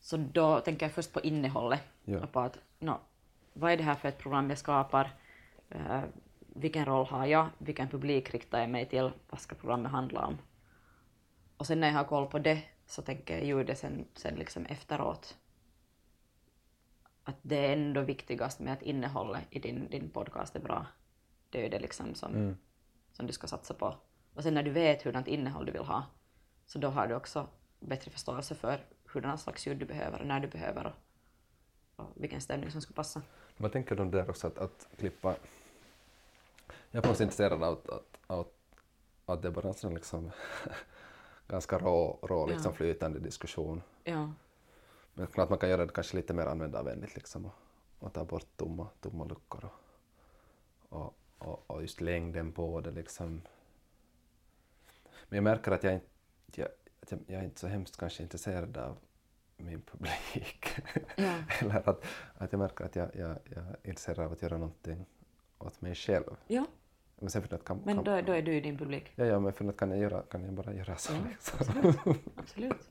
Så 0.00 0.16
då 0.16 0.60
tänker 0.60 0.86
jag 0.86 0.92
först 0.92 1.12
på 1.12 1.20
innehållet. 1.20 1.82
Ja. 2.04 2.20
Och 2.20 2.32
på 2.32 2.40
att, 2.40 2.58
nå, 2.78 3.00
vad 3.52 3.72
är 3.72 3.76
det 3.76 3.82
här 3.82 3.94
för 3.94 4.08
ett 4.08 4.18
program 4.18 4.48
jag 4.48 4.58
skapar? 4.58 5.10
Eh, 5.68 6.02
vilken 6.38 6.84
roll 6.84 7.06
har 7.06 7.26
jag? 7.26 7.48
Vilken 7.58 7.88
publik 7.88 8.34
riktar 8.34 8.60
jag 8.60 8.70
mig 8.70 8.86
till? 8.86 9.10
Vad 9.30 9.40
ska 9.40 9.54
programmet 9.54 9.92
handla 9.92 10.26
om? 10.26 10.38
Och 11.56 11.66
sen 11.66 11.80
när 11.80 11.88
jag 11.88 11.94
har 11.94 12.04
koll 12.04 12.26
på 12.26 12.38
det 12.38 12.62
så 12.86 13.02
tänker 13.02 13.34
jag 13.34 13.46
ljudet 13.46 13.78
sen, 13.78 14.04
sen 14.14 14.34
liksom 14.34 14.66
efteråt. 14.66 15.36
Att 17.24 17.36
det 17.42 17.66
är 17.66 17.72
ändå 17.72 18.00
viktigast 18.00 18.60
med 18.60 18.72
att 18.72 18.82
innehållet 18.82 19.42
i 19.50 19.58
din, 19.58 19.90
din 19.90 20.10
podcast 20.10 20.56
är 20.56 20.60
bra. 20.60 20.86
Det 21.50 21.58
är 21.58 21.62
ju 21.62 21.68
det 21.68 21.78
liksom 21.78 22.14
som, 22.14 22.34
Mm. 22.34 22.56
som 23.12 23.26
du 23.26 23.32
ska 23.32 23.46
satsa 23.46 23.74
på. 23.74 23.94
Och 24.34 24.42
sen 24.42 24.54
när 24.54 24.62
du 24.62 24.70
vet 24.70 25.02
hurdant 25.02 25.26
innehåll 25.28 25.66
du 25.66 25.72
vill 25.72 25.82
ha, 25.84 26.04
så 26.66 26.78
då 26.78 26.88
har 26.88 27.06
du 27.06 27.14
också 27.14 27.46
bättre 27.80 28.10
förståelse 28.10 28.54
för 28.54 28.84
hurdana 29.04 29.38
slags 29.38 29.66
ljud 29.66 29.78
du 29.78 29.86
behöver 29.86 30.20
och 30.20 30.26
när 30.26 30.40
du 30.40 30.48
behöver 30.48 30.86
och, 30.86 32.04
och 32.04 32.10
vilken 32.14 32.40
stämning 32.40 32.70
som 32.70 32.80
ska 32.80 32.94
passa. 32.94 33.22
Vad 33.56 33.72
tänker 33.72 33.94
du 33.96 34.02
om 34.02 34.10
det 34.10 34.18
där 34.18 34.30
också 34.30 34.46
att, 34.46 34.58
att 34.58 34.88
klippa? 34.96 35.34
Jag 36.90 37.04
är 37.04 37.14
på 37.14 37.22
intresserad 37.22 37.52
av 37.52 37.62
att, 37.62 37.88
att, 37.88 38.18
av 38.26 38.48
att 39.26 39.42
det 39.42 39.48
är 39.48 39.52
bara 39.52 39.74
en 39.82 39.94
liksom 39.94 40.30
ganska 41.48 41.78
rå, 41.78 42.18
rå 42.22 42.46
liksom 42.46 42.70
Ja. 42.72 42.76
flytande 42.76 43.18
diskussion. 43.18 43.82
Ja. 44.04 44.32
Men 45.14 45.26
klart 45.26 45.48
man 45.50 45.58
kan 45.58 45.70
göra 45.70 45.86
det 45.86 45.92
kanske 45.92 46.16
lite 46.16 46.34
mer 46.34 46.46
användarvänligt 46.46 47.14
liksom 47.14 47.46
och, 47.46 47.54
och 47.98 48.12
ta 48.12 48.24
bort 48.24 48.56
tomma, 48.56 48.86
tomma 49.00 49.24
luckor 49.24 49.64
och, 49.64 50.98
och, 50.98 51.14
och, 51.38 51.70
och 51.70 51.82
just 51.82 52.00
längden 52.00 52.52
på 52.52 52.80
det 52.80 52.90
liksom. 52.90 53.40
Men 55.28 55.36
jag 55.36 55.44
märker 55.44 55.70
att 55.72 55.84
jag, 55.84 55.94
inte, 55.94 56.10
jag, 56.54 56.68
jag, 57.08 57.20
jag 57.26 57.40
är 57.40 57.44
inte 57.44 57.60
så 57.60 57.66
hemskt 57.66 57.96
kanske 57.96 58.22
intresserad 58.22 58.76
av 58.76 58.96
min 59.56 59.82
publik. 59.82 60.66
Ja. 61.16 61.34
Eller 61.60 61.88
att, 61.88 62.04
att 62.34 62.52
jag 62.52 62.58
märker 62.58 62.84
att 62.84 62.96
jag, 62.96 63.08
jag, 63.16 63.38
jag 63.44 63.64
är 63.64 63.76
intresserad 63.82 64.18
av 64.18 64.32
att 64.32 64.42
göra 64.42 64.56
någonting 64.58 65.06
åt 65.58 65.80
mig 65.80 65.94
själv. 65.94 66.36
ja, 66.46 66.64
Men 67.18 67.30
sen 67.30 67.42
för 67.42 67.54
att 67.54 67.64
kan, 67.64 67.80
men 67.84 67.94
kan, 67.96 68.04
då, 68.04 68.20
då 68.20 68.32
är 68.32 68.42
du 68.42 68.54
i 68.56 68.60
din 68.60 68.78
publik. 68.78 69.12
Ja, 69.14 69.24
ja, 69.24 69.40
men 69.40 69.52
för 69.52 69.68
att 69.68 69.76
kan 69.76 69.90
jag, 69.90 69.98
göra, 69.98 70.22
kan 70.22 70.44
jag 70.44 70.52
bara 70.54 70.72
göra 70.74 70.96
så. 70.96 71.12
Ja, 71.12 71.18
liksom. 71.30 71.58
absolut. 71.60 72.18
absolut. 72.36 72.88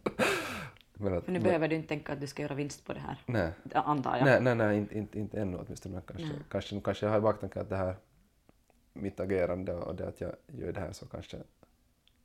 men 0.94 1.14
att, 1.18 1.26
För 1.26 1.32
nu 1.32 1.40
men- 1.40 1.44
behöver 1.48 1.68
du 1.68 1.76
inte 1.76 1.88
tänka 1.88 2.14
att 2.14 2.20
du 2.22 2.28
ska 2.28 2.42
göra 2.42 2.56
vinst 2.56 2.86
på 2.86 2.94
det 2.94 3.00
här, 3.00 3.22
Nej. 3.26 3.52
antar 3.74 4.18
jag. 4.18 4.26
Nej, 4.26 4.42
nej, 4.42 4.56
nej 4.56 4.78
inte, 4.78 4.98
inte, 4.98 5.20
inte 5.20 5.42
ännu 5.42 5.58
åtminstone. 5.58 5.94
Men 5.96 6.02
kanske, 6.04 6.26
Nej. 6.26 6.42
kanske, 6.50 6.82
kanske 6.82 7.06
jag 7.06 7.12
har 7.12 7.18
i 7.18 7.22
baktanken 7.22 7.62
att 7.62 7.70
det 7.70 7.76
här, 7.78 7.96
mitt 9.02 9.20
agerande 9.20 9.74
och 9.74 9.96
det 9.96 10.08
att 10.08 10.22
jag 10.22 10.36
gör 10.48 10.72
det 10.72 10.80
här 10.80 10.92
så 10.92 11.06
kanske 11.08 11.38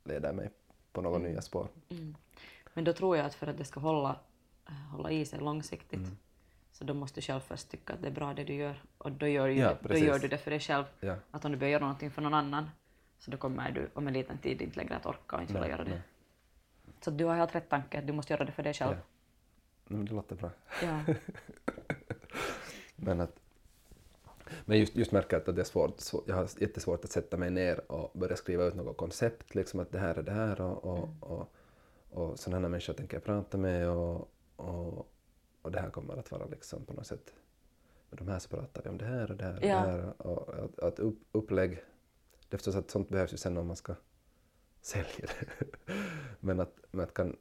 leder 0.03 0.33
mig 0.33 0.49
på 0.91 1.01
några 1.01 1.17
nya 1.17 1.41
spår. 1.41 1.67
Mm. 1.89 2.15
Men 2.73 2.83
då 2.83 2.93
tror 2.93 3.17
jag 3.17 3.25
att 3.25 3.33
för 3.35 3.47
att 3.47 3.57
det 3.57 3.65
ska 3.65 3.79
hålla, 3.79 4.19
eh, 4.67 4.73
hålla 4.73 5.11
i 5.11 5.25
sig 5.25 5.39
långsiktigt 5.39 5.99
Mm. 5.99 6.17
så 6.71 6.83
då 6.83 6.93
måste 6.93 7.17
du 7.19 7.21
själv 7.25 7.39
först 7.39 7.69
tycka 7.69 7.93
att 7.93 8.01
det 8.01 8.07
är 8.07 8.11
bra 8.11 8.33
det 8.33 8.43
du 8.43 8.53
gör 8.53 8.83
och 8.97 9.11
då 9.11 9.27
gör, 9.27 9.47
ju 9.47 9.59
Ja, 9.61 9.77
då 9.81 9.97
gör 9.97 10.19
du 10.19 10.27
det 10.27 10.37
för 10.37 10.51
dig 10.51 10.59
själv. 10.59 10.85
Ja. 10.99 11.15
Att 11.31 11.45
om 11.45 11.51
du 11.51 11.57
börjar 11.57 11.71
göra 11.71 11.81
någonting 11.81 12.11
för 12.11 12.21
någon 12.21 12.33
annan 12.33 12.69
så 13.19 13.31
då 13.31 13.37
kommer 13.37 13.71
du 13.71 13.89
om 13.93 14.07
en 14.07 14.13
liten 14.13 14.37
tid 14.37 14.61
inte 14.61 14.77
längre 14.77 14.95
att 14.95 15.05
orka 15.05 15.35
och 15.35 15.41
inte 15.41 15.53
vilja 15.53 15.69
göra 15.69 15.83
det. 15.83 15.89
nej. 15.89 16.01
Så 17.01 17.11
du 17.11 17.25
har 17.25 17.35
helt 17.35 17.55
rätt 17.55 17.69
tanke, 17.69 18.01
du 18.01 18.13
måste 18.13 18.33
göra 18.33 18.45
det 18.45 18.51
för 18.51 18.63
dig 18.63 18.73
själv. 18.73 18.91
Ja. 18.97 19.03
Men 19.87 20.05
det 20.05 20.13
låter 20.13 20.35
bra. 20.35 20.49
Ja. 20.83 20.99
Men 22.95 23.21
att, 23.21 23.39
Men 24.65 24.79
just, 24.79 24.95
just 24.95 25.11
märker 25.11 25.37
jag 25.37 25.49
att 25.49 25.55
det 25.55 25.61
är 25.61 25.65
svårt, 25.65 25.99
svår- 25.99 26.23
jag 26.27 26.35
har 26.35 26.49
jättesvårt 26.57 27.05
att 27.05 27.11
sätta 27.11 27.37
mig 27.37 27.49
ner 27.49 27.91
och 27.91 28.19
börja 28.19 28.35
skriva 28.35 28.63
ut 28.65 28.75
något 28.75 28.97
koncept, 28.97 29.55
liksom 29.55 29.79
att 29.79 29.91
det 29.91 29.99
här 29.99 30.15
är 30.15 30.23
det 30.23 30.31
här 30.31 30.61
och, 30.61 30.85
och, 30.85 30.97
Mm. 30.97 31.09
och, 31.19 31.49
och 32.11 32.39
sådana 32.39 32.69
människor 32.69 32.93
tänker 32.93 33.17
jag 33.17 33.23
prata 33.23 33.57
med 33.57 33.89
och, 33.89 34.29
och, 34.55 35.07
och 35.61 35.71
det 35.71 35.79
här 35.79 35.89
kommer 35.89 36.17
att 36.17 36.31
vara 36.31 36.45
liksom 36.45 36.85
på 36.85 36.93
något 36.93 37.07
sätt, 37.07 37.33
med 38.09 38.19
de 38.19 38.27
här 38.27 38.39
så 38.39 38.49
pratar 38.49 38.81
vi 38.83 38.89
om 38.89 38.97
det 38.97 39.05
här 39.05 39.31
och 39.31 39.37
det 39.37 39.43
här 39.43 39.57
och 39.57 39.63
Ja. 39.65 39.75
det 39.85 39.91
här 39.91 40.21
och 40.21 40.53
att, 40.63 40.79
att 40.79 40.99
upp, 40.99 41.19
upplägg, 41.31 41.71
det 42.49 42.55
är 42.55 42.57
förstås 42.57 42.75
att 42.75 42.91
sånt 42.91 43.09
behövs 43.09 43.33
ju 43.33 43.37
sen 43.37 43.57
om 43.57 43.67
man 43.67 43.75
ska 43.75 43.95
sälja 44.81 45.05
det. 45.39 45.65
men 46.39 46.59
att, 46.59 46.73
men 46.91 47.03
att 47.03 47.13
kan, 47.13 47.35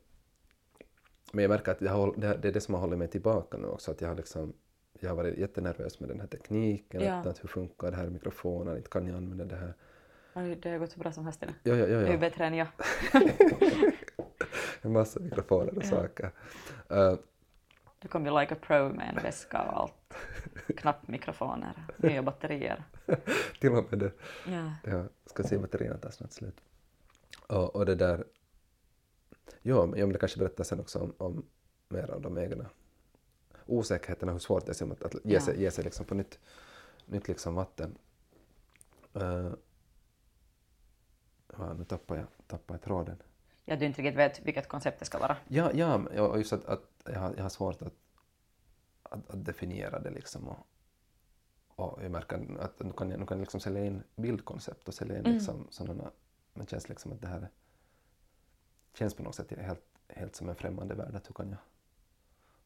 men 1.33 1.43
jag 1.43 1.49
märker 1.49 1.73
att 1.73 1.79
det, 1.79 1.89
har, 1.89 2.15
det, 2.17 2.37
det 2.43 2.49
är 2.49 2.53
det 2.53 2.61
som 2.61 2.75
har 2.75 2.81
hållit 2.81 2.99
mig 2.99 3.09
tillbaka 3.09 3.57
nu 3.59 3.67
också, 3.67 3.91
att 3.91 4.01
jag 4.01 4.09
har 4.09 4.17
liksom 4.17 4.53
jag 5.01 5.09
har 5.11 5.17
varit 5.17 5.39
jättenervös 5.39 6.01
med 6.01 6.09
den 6.09 6.21
här 6.21 6.27
tekniken, 6.27 7.01
Ja. 7.03 7.15
att, 7.15 7.27
att 7.27 7.45
hur 7.45 7.49
funkar 7.49 7.91
det 7.91 7.97
här 7.97 8.03
med 8.05 8.13
mikrofonen, 8.13 8.77
inte 8.77 8.89
kan 8.91 9.07
jag 9.07 9.17
använda 9.17 9.45
det 9.45 9.57
här. 9.57 9.75
Det 10.63 10.71
har 10.71 10.79
gått 10.79 10.91
så 10.93 11.01
bra 11.01 11.13
som 11.13 11.25
helst. 11.25 11.43
Ja, 11.43 11.51
ja, 11.63 11.75
ja, 11.77 11.87
Du 11.87 11.95
är 12.07 12.13
ja. 12.13 12.19
bättre 12.19 12.45
än 12.47 12.55
jag. 12.55 12.67
en 14.83 14.93
massa 14.93 15.21
mikrofoner 15.21 15.77
och 15.77 15.85
Ja. 15.85 15.89
saker. 15.91 16.31
Uh, 16.93 17.15
Du 17.99 18.09
kom 18.09 18.27
ju 18.27 18.41
like 18.41 18.55
a 18.55 18.57
pro 18.63 18.89
med 18.89 19.09
en 19.17 19.23
väska 19.23 19.63
och 19.63 19.81
allt. 19.81 20.15
Knappmikrofoner, 20.77 21.87
nya 21.97 22.23
batterier. 22.23 22.85
till 23.61 23.73
och 23.73 23.87
med 23.91 23.99
det. 23.99 24.13
Ja. 24.53 24.73
Jag 24.85 25.09
ska 25.27 25.43
se 25.43 25.59
batterierna 25.59 25.97
tar 25.99 26.11
snart 26.11 26.33
slut. 26.33 26.61
Och, 27.47 27.77
och 27.77 27.87
det 27.87 27.95
där, 27.95 28.25
ja, 29.63 29.87
men 29.87 29.99
jag 30.01 30.07
vill 30.07 30.19
kanske 30.19 30.39
berätta 30.39 30.65
sen 30.65 30.81
också 30.81 30.99
om, 30.99 31.15
om 31.19 31.47
mer 31.89 32.11
av 32.11 32.21
de 32.21 32.39
egna 32.39 32.67
osäkerheterna, 33.73 34.33
hur 34.33 34.39
svårt 34.39 34.67
det 34.67 34.81
är 34.81 34.93
att, 34.93 35.03
att 35.03 35.25
ge 35.25 35.41
sig, 35.41 35.61
ge 35.61 35.71
sig 35.71 35.85
liksom 35.85 36.07
på 36.07 36.15
nytt, 36.15 36.39
nytt 37.07 37.29
liksom 37.29 37.55
vatten. 37.55 37.99
Uh, 39.17 39.53
ja, 41.59 41.73
nu 41.73 41.85
tappar 41.85 42.17
jag, 42.17 42.27
tappar 42.47 42.75
jag 42.75 42.83
tråden. 42.83 43.23
ja, 43.65 43.77
du 43.77 43.87
inte 43.87 44.03
riktigt 44.03 44.19
vet 44.19 44.41
vilket 44.41 44.69
koncept 44.69 44.99
det 44.99 45.05
ska 45.05 45.19
vara. 45.19 45.37
Ja, 45.49 45.71
ja 45.75 45.95
och 46.29 46.39
just 46.39 46.53
att, 46.53 46.65
att 46.65 46.91
jag, 47.05 47.21
har, 47.21 47.35
jag 47.37 47.43
har 47.43 47.49
svårt 47.49 47.83
att, 47.83 47.95
att, 49.03 49.31
att 49.31 49.45
definiera 49.45 50.01
det 50.01 50.11
liksom. 50.11 50.49
Och, 50.49 50.67
och 51.77 52.03
jag 52.03 52.11
märker 52.11 52.61
att 52.61 52.81
nu 52.83 52.93
kan 52.93 53.11
jag, 53.11 53.21
nu 53.21 53.27
kan 53.27 53.41
liksom 53.41 53.61
sälja 53.61 53.85
in 53.85 54.03
bildkoncept 54.17 54.89
och 54.89 54.95
sälja 54.95 55.15
in 55.19 55.25
Mm. 55.25 55.35
liksom 55.35 55.67
sådana, 55.71 56.11
men 56.55 56.67
känns 56.67 56.89
liksom 56.89 57.13
att 57.13 57.21
det 57.21 57.29
här 57.29 57.49
känns 58.95 59.15
på 59.15 59.23
något 59.23 59.35
sätt 59.35 59.59
helt, 59.59 59.85
helt 60.09 60.37
som 60.37 60.49
en 60.49 60.55
främmande 60.55 60.95
värld. 60.95 61.15
Att 61.15 61.29
hur 61.29 61.35
kan 61.35 61.49
jag, 61.51 61.59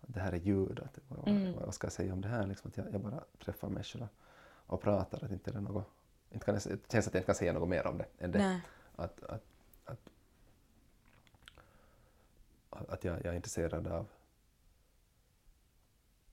det 0.00 0.20
här 0.20 0.32
är 0.32 0.36
ljud, 0.36 0.80
att, 0.80 0.98
vad, 1.08 1.28
Mm. 1.28 1.52
vad 1.54 1.74
ska 1.74 1.84
jag 1.86 1.92
säga 1.92 2.12
om 2.12 2.20
det 2.20 2.28
här? 2.28 2.46
Liksom, 2.46 2.68
att 2.70 2.76
jag, 2.76 2.92
jag 2.92 3.00
bara 3.00 3.24
träffar 3.44 3.68
människor 3.68 4.08
och, 4.66 4.80
pratar, 4.82 5.24
att 5.24 5.30
inte 5.30 5.50
det 5.50 5.58
är 5.58 5.62
något, 5.62 5.86
inte 6.30 6.44
kan 6.46 6.54
det 6.54 6.60
känns 6.60 7.06
att 7.08 7.14
jag 7.14 7.20
inte 7.20 7.26
kan 7.26 7.34
säga 7.34 7.52
något 7.52 7.68
mer 7.68 7.86
om 7.86 7.98
det 7.98 8.06
än 8.18 8.32
det 8.32 8.38
Nej. 8.38 8.60
att, 8.96 9.22
att, 9.22 9.44
att, 9.84 10.10
att 12.88 13.04
jag, 13.04 13.16
jag 13.16 13.26
är 13.26 13.32
intresserad 13.36 13.86
av, 13.86 14.06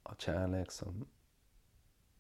av 0.04 0.16
kärlek 0.18 0.72
som, 0.72 1.06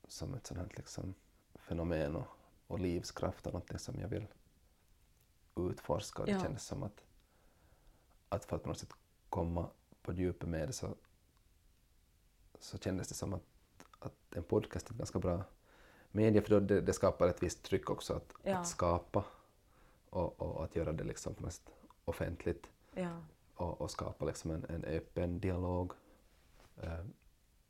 som 0.07 0.33
ett 0.33 0.47
sånt 0.47 0.59
här 0.59 0.69
liksom 0.75 1.13
fenomen 1.55 2.15
och, 2.15 2.27
och 2.67 2.79
livskraft 2.79 3.47
och 3.47 3.53
någonting 3.53 3.79
som 3.79 3.99
jag 3.99 4.07
vill 4.07 4.27
utforska. 5.55 6.21
Och 6.21 6.25
det 6.25 6.31
Ja. 6.31 6.41
kändes 6.41 6.65
som 6.65 6.83
att, 6.83 7.03
att 8.29 8.45
för 8.45 8.55
att 8.55 8.63
på 8.63 8.69
något 8.69 8.77
sätt 8.77 8.93
komma 9.29 9.69
på 10.01 10.13
djupet 10.13 10.49
med 10.49 10.67
det 10.69 10.73
så, 10.73 10.95
så 12.63 12.77
kändes 12.77 13.07
det 13.07 13.13
som 13.15 13.33
att, 13.33 13.43
att 13.99 14.35
en 14.35 14.43
podcast 14.43 14.87
är 14.89 14.91
ett 14.93 14.97
ganska 14.97 15.19
bra 15.19 15.43
medie 16.11 16.41
för 16.41 16.49
då 16.49 16.59
det, 16.59 16.81
det 16.81 16.93
skapar 16.93 17.27
ett 17.27 17.43
visst 17.43 17.63
tryck 17.63 17.89
också 17.89 18.13
att, 18.13 18.33
Ja. 18.43 18.57
att 18.57 18.67
skapa 18.67 19.25
och, 20.09 20.41
och 20.41 20.63
att 20.63 20.75
göra 20.75 20.91
det 20.91 21.03
liksom 21.03 21.33
på 21.33 21.43
något 21.43 21.61
offentligt 22.05 22.67
Ja. 22.93 23.21
och, 23.55 23.81
och 23.81 23.91
skapa 23.91 24.25
liksom 24.25 24.51
en, 24.51 24.65
en 24.69 24.83
öppen 24.85 25.39
dialog. 25.39 25.91
Eh, 26.81 27.05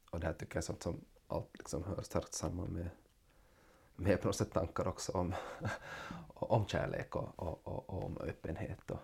och 0.09 0.19
det 0.19 0.25
här 0.25 0.33
tycker 0.33 0.55
jag 0.55 0.61
är 0.61 0.65
sånt 0.65 0.83
som 0.83 1.01
allt 1.27 1.57
liksom 1.57 1.83
hör 1.83 2.01
starkt 2.01 2.33
samman 2.33 2.67
med, 2.67 2.89
med 3.95 4.21
på 4.21 4.27
något 4.27 4.35
sätt 4.35 4.53
tankar 4.53 4.87
också 4.87 5.11
om, 5.11 5.33
om 6.27 6.67
kärlek 6.67 7.15
och, 7.15 7.29
och, 7.35 7.67
och, 7.67 7.89
och 7.89 8.03
om 8.03 8.17
öppenhet 8.17 8.91
och, 8.91 8.99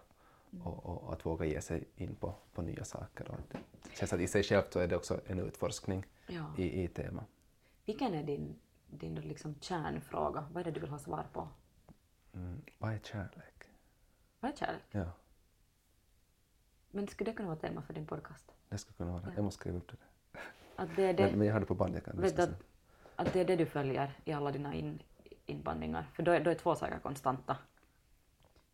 och, 0.64 0.86
och 0.86 1.14
att 1.14 1.26
våga 1.26 1.46
ge 1.46 1.62
sig 1.62 1.84
in 1.96 2.16
på, 2.16 2.36
på 2.54 2.62
nya 2.62 2.84
saker. 2.84 3.32
Och 3.32 3.38
det 3.84 3.96
känns 3.98 4.14
att 4.14 4.20
i 4.20 4.28
sig 4.28 4.44
självt 4.44 4.74
så 4.74 4.80
är 4.80 4.88
det 4.88 4.96
också 4.96 5.22
en 5.26 5.40
utforskning 5.40 6.06
Ja. 6.28 6.46
i, 6.58 6.84
i 6.84 6.88
tema. 6.88 7.26
Vilken 7.86 8.14
är 8.14 8.24
din, 8.24 8.56
din 8.88 9.16
liksom 9.16 9.56
kärnfråga? 9.60 10.48
Vad 10.52 10.62
är 10.62 10.66
det 10.66 10.72
du 10.72 10.80
vill 10.80 10.90
ha 10.90 11.00
svar 11.00 11.26
på? 11.34 11.48
Mm. 12.34 12.62
Vad 12.78 12.94
är 12.94 13.00
kärlek? 13.00 13.64
Vad 14.40 14.52
är 14.52 14.56
kärlek? 14.56 14.82
Ja, 14.92 15.12
Men 16.92 17.08
skulle 17.08 17.32
det 17.32 17.36
kunna 17.38 17.50
vara 17.50 17.60
tema 17.60 17.82
för 17.82 17.94
din 17.94 18.06
podcast? 18.06 18.52
det 18.70 18.78
skulle 18.78 18.96
kunna 18.98 19.12
vara. 19.12 19.24
Ja. 19.26 19.32
Jag 19.36 19.44
måste 19.44 19.60
skriva 19.60 19.78
upp 19.78 19.92
det. 19.92 19.98
Att 20.76 20.96
det 20.96 21.04
är 21.04 21.14
det, 21.14 21.24
Men, 21.30 21.38
men 21.38 21.48
jag 21.48 21.54
har 21.56 21.60
det 21.60 21.66
på 21.66 21.76
band, 21.76 21.96
jag 21.96 22.06
kan 22.06 22.22
vet 22.22 22.40
att, 22.40 22.50
att 23.16 23.34
det 23.34 23.40
är 23.40 23.46
det 23.46 23.56
du 23.56 23.66
följer 23.66 24.20
i 24.26 24.32
alla 24.32 24.52
dina 24.52 24.74
in, 24.76 25.02
inbandningar? 25.46 26.04
För 26.14 26.24
då 26.24 26.32
är, 26.32 26.44
då 26.44 26.50
är 26.50 26.56
två 26.56 26.76
saker 26.76 27.00
konstanta. 27.00 27.58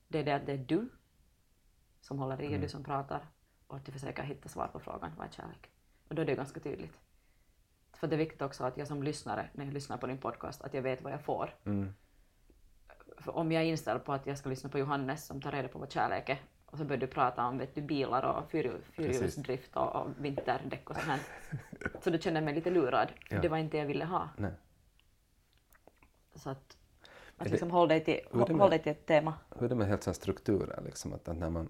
Det 0.07 0.19
är 0.19 0.23
det 0.23 0.35
att 0.35 0.45
det 0.45 0.53
är 0.53 0.57
du 0.57 0.89
som 2.05 2.19
håller 2.19 2.41
i 2.41 2.45
och 2.45 2.49
Mm. 2.49 2.61
du 2.61 2.67
som 2.69 2.83
pratar 2.83 3.27
och 3.67 3.75
att 3.77 3.85
du 3.85 3.91
försöker 3.91 4.23
hitta 4.23 4.49
svar 4.49 4.67
på 4.67 4.79
frågan 4.79 5.11
vad 5.17 5.27
är 5.27 5.31
kärlek? 5.31 5.69
Och 6.07 6.15
då 6.15 6.21
är 6.21 6.25
det 6.25 6.35
ganska 6.35 6.59
tydligt. 6.59 6.99
För 7.93 8.07
det 8.07 8.15
är 8.15 8.17
viktigt 8.17 8.41
också 8.41 8.63
att 8.63 8.77
jag 8.77 8.87
som 8.87 9.03
lyssnare, 9.03 9.49
när 9.53 9.65
jag 9.65 9.73
lyssnar 9.73 9.97
på 9.97 10.07
din 10.07 10.17
podcast, 10.17 10.61
att 10.61 10.73
jag 10.73 10.81
vet 10.81 11.01
vad 11.01 11.13
jag 11.13 11.21
får. 11.21 11.55
Mm. 11.65 11.93
För 13.17 13.35
om 13.37 13.51
jag 13.51 13.63
är 13.63 13.67
inställd 13.67 14.03
på 14.05 14.13
att 14.13 14.27
jag 14.27 14.37
ska 14.37 14.49
lyssna 14.49 14.69
på 14.69 14.79
Johannes 14.79 15.25
som 15.25 15.41
tar 15.41 15.51
reda 15.51 15.67
på 15.67 15.79
vad 15.79 15.91
kärlek 15.91 16.29
är 16.29 16.41
och 16.65 16.77
så 16.77 16.83
börjar 16.85 16.99
du 17.01 17.07
prata 17.07 17.45
om 17.47 17.57
vet 17.57 17.75
du, 17.75 17.81
bilar 17.81 18.23
och 18.23 18.51
fyr- 18.51 18.81
fyrhjulsdrift 18.91 19.75
och, 19.75 19.95
och 19.95 20.07
vinterdäck 20.19 20.89
och 20.89 20.95
sånt 20.95 21.07
här. 21.07 21.19
Så 22.01 22.09
då 22.09 22.17
känner 22.17 22.37
jag 22.41 22.45
mig 22.45 22.55
lite 22.55 22.69
lurad. 22.69 23.07
Ja. 23.29 23.41
Det 23.41 23.49
var 23.49 23.57
inte 23.57 23.77
det 23.77 23.81
jag 23.81 23.87
ville 23.87 24.05
ha. 24.05 24.29
Nej. 24.37 24.51
Så 26.35 26.49
att, 26.49 26.77
att 27.37 27.45
det- 27.45 27.51
liksom 27.51 27.71
håll, 27.71 27.87
dig 27.87 28.03
till, 28.03 28.19
håll, 28.31 28.69
dig 28.69 28.79
till 28.83 28.91
ett 28.91 29.05
tema. 29.05 29.33
Hur 29.55 29.63
är 29.65 29.69
det 29.69 29.75
med 29.75 29.87
helt 29.87 30.15
strukturer, 30.15 30.81
liksom, 30.85 31.13
att 31.13 31.27
att 31.27 31.37
när 31.37 31.49
man... 31.49 31.69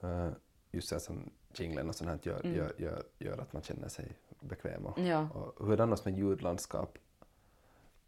eh, 0.00 0.30
just 0.70 0.90
här 0.92 0.98
som 0.98 1.30
jinglen 1.54 1.88
och 1.88 1.94
sånt 1.94 2.10
här 2.10 2.18
gör, 2.22 2.40
Mm. 2.44 2.56
gör, 2.56 2.74
gör, 2.78 3.02
gör 3.18 3.38
att 3.38 3.52
man 3.52 3.62
känner 3.62 3.88
sig 3.88 4.16
bekväm. 4.40 4.86
Och, 4.86 4.98
Ja. 4.98 5.28
och 5.30 5.64
hur 5.66 5.72
är 5.72 5.76
det 5.76 5.82
annars 5.82 6.04
med 6.04 6.18
ljudlandskap? 6.18 6.98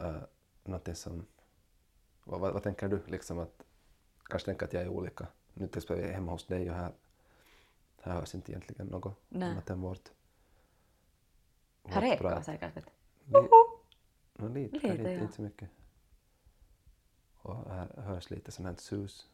Uh, 0.03 0.23
som... 0.95 1.27
Vad, 2.25 2.41
vad, 2.41 2.53
vad 2.53 2.63
tänker 2.63 2.89
du? 2.89 3.03
Liksom 3.07 3.39
att, 3.39 3.63
kanske 4.25 4.47
tänker 4.47 4.67
att 4.67 4.73
jag 4.73 4.83
är 4.83 4.89
olika. 4.89 5.27
Nu 5.55 5.67
till 5.67 5.79
exempel 5.79 6.05
är 6.05 6.09
jag 6.09 6.15
hemma 6.15 6.33
hos 6.33 6.47
dig 6.47 6.71
och 6.71 6.77
här, 6.77 6.93
här 8.01 8.13
hörs 8.15 8.35
inte 8.35 8.53
egentligen 8.53 8.87
något 8.87 9.17
Nej. 9.29 9.51
annat 9.51 9.71
än 9.71 9.81
vårt... 9.81 10.11
Här 11.85 12.01
vårt 12.03 12.11
ekar 12.13 12.31
prat. 12.31 12.45
säkert. 12.45 12.77
Vet. 12.77 12.85
du. 13.25 13.41
Li- 13.43 13.49
no, 14.37 14.49
lite, 14.49 14.75
Lite, 14.75 14.93
lite, 14.97 15.11
ja. 15.11 15.21
inte 15.21 15.35
så 15.35 15.43
mycket. 15.43 15.71
Och 17.37 17.71
här 17.71 17.89
hörs 18.03 18.31
lite 18.31 18.53
sånt 18.53 18.69
här 18.69 18.75
sus. 18.77 19.29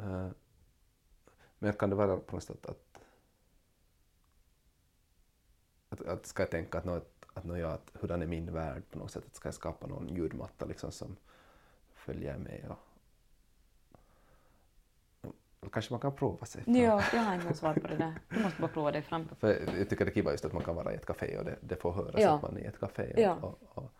Uh, 0.00 0.28
men 1.62 1.72
kan 1.72 1.90
det 1.90 1.96
vara 1.96 2.16
på 2.16 2.36
något 2.36 2.44
sätt 2.44 2.66
att, 2.66 2.98
att, 5.88 6.00
att 6.06 6.26
ska 6.26 6.42
jag 6.42 6.50
tänka 6.50 6.78
att, 6.78 6.84
något, 6.84 7.26
att, 7.34 7.44
nå, 7.44 7.56
ja, 7.56 7.68
att 7.68 7.90
hurdan 7.94 8.22
är 8.22 8.26
min 8.26 8.52
värld 8.54 8.82
på 8.90 8.98
något 8.98 9.10
sätt, 9.10 9.24
att 9.26 9.34
ska 9.34 9.46
jag 9.48 9.54
skapa 9.54 9.86
någon 9.86 10.08
ljudmatta 10.08 10.64
liksom 10.64 10.92
som 10.92 11.16
följer 11.94 12.38
med 12.38 12.72
och, 15.20 15.34
och 15.60 15.72
kanske 15.72 15.92
man 15.92 16.00
kan 16.00 16.14
prova 16.14 16.46
sig 16.46 16.62
fram. 16.64 16.74
Ja, 16.76 17.02
jag 17.12 17.20
har 17.20 17.34
inte 17.34 17.46
något 17.46 17.56
svar 17.56 17.74
på 17.74 17.88
det 17.88 17.96
där. 17.96 18.20
Du 18.28 18.40
måste 18.42 18.60
bara 18.60 18.70
prova 18.72 18.92
dig 18.92 19.02
fram. 19.02 19.28
För 19.28 19.76
jag 19.78 19.88
tycker 19.88 20.04
det 20.04 20.10
är 20.10 20.14
kiva 20.14 20.30
just 20.30 20.44
att 20.44 20.52
man 20.52 20.62
kan 20.64 20.74
vara 20.76 20.92
i 20.92 20.96
ett 20.96 21.06
café 21.06 21.38
och 21.38 21.44
det, 21.44 21.58
det 21.60 21.76
får 21.76 21.92
höras 21.92 22.14
Ja. 22.20 22.30
att 22.36 22.42
man 22.42 22.56
är 22.56 22.60
i 22.60 22.64
ett 22.64 22.80
café. 22.80 23.14
Ja. 23.16 23.34
Och, 23.34 23.58
och, 23.62 23.92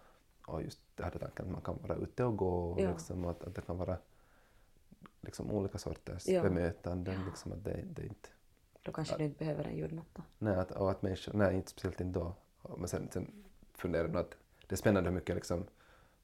och 0.47 0.63
just 0.63 0.81
det 0.95 1.05
här 1.05 1.11
tanken 1.11 1.47
att 1.47 1.53
man 1.53 1.61
kan 1.61 1.79
vara 1.83 1.95
ute 1.95 2.25
och 2.25 2.37
gå 2.37 2.71
och 2.71 2.81
Ja. 2.81 2.91
liksom, 2.91 3.25
att, 3.25 3.45
att 3.45 3.55
det 3.55 3.61
kan 3.63 3.79
vara 3.79 3.97
liksom 5.21 5.51
olika 5.51 5.79
sorters 5.79 6.29
Ja. 6.29 6.43
bemötanden. 6.43 7.25
Liksom, 7.27 7.53
att 7.53 7.65
det, 7.65 7.83
det 7.87 8.03
inte, 8.03 8.29
Då 8.83 8.93
kanske 8.93 9.17
du 9.19 9.25
inte 9.25 9.39
behöver 9.39 9.65
en 9.65 9.77
ljudmatta. 9.77 10.23
nej, 10.39 10.55
att, 10.57 10.71
och 10.71 10.91
att 10.91 11.03
människor, 11.03 11.33
nej, 11.33 11.55
inte 11.57 11.71
speciellt 11.71 12.01
inte 12.01 12.19
då. 12.19 12.35
Men 12.79 12.89
sen, 12.89 13.09
sen 13.13 13.45
funderar 13.75 14.09
jag 14.09 14.17
att 14.17 14.37
det 14.67 14.75
är 14.75 14.77
spännande 14.77 15.11
hur 15.11 15.15
mycket, 15.15 15.35
liksom, 15.35 15.67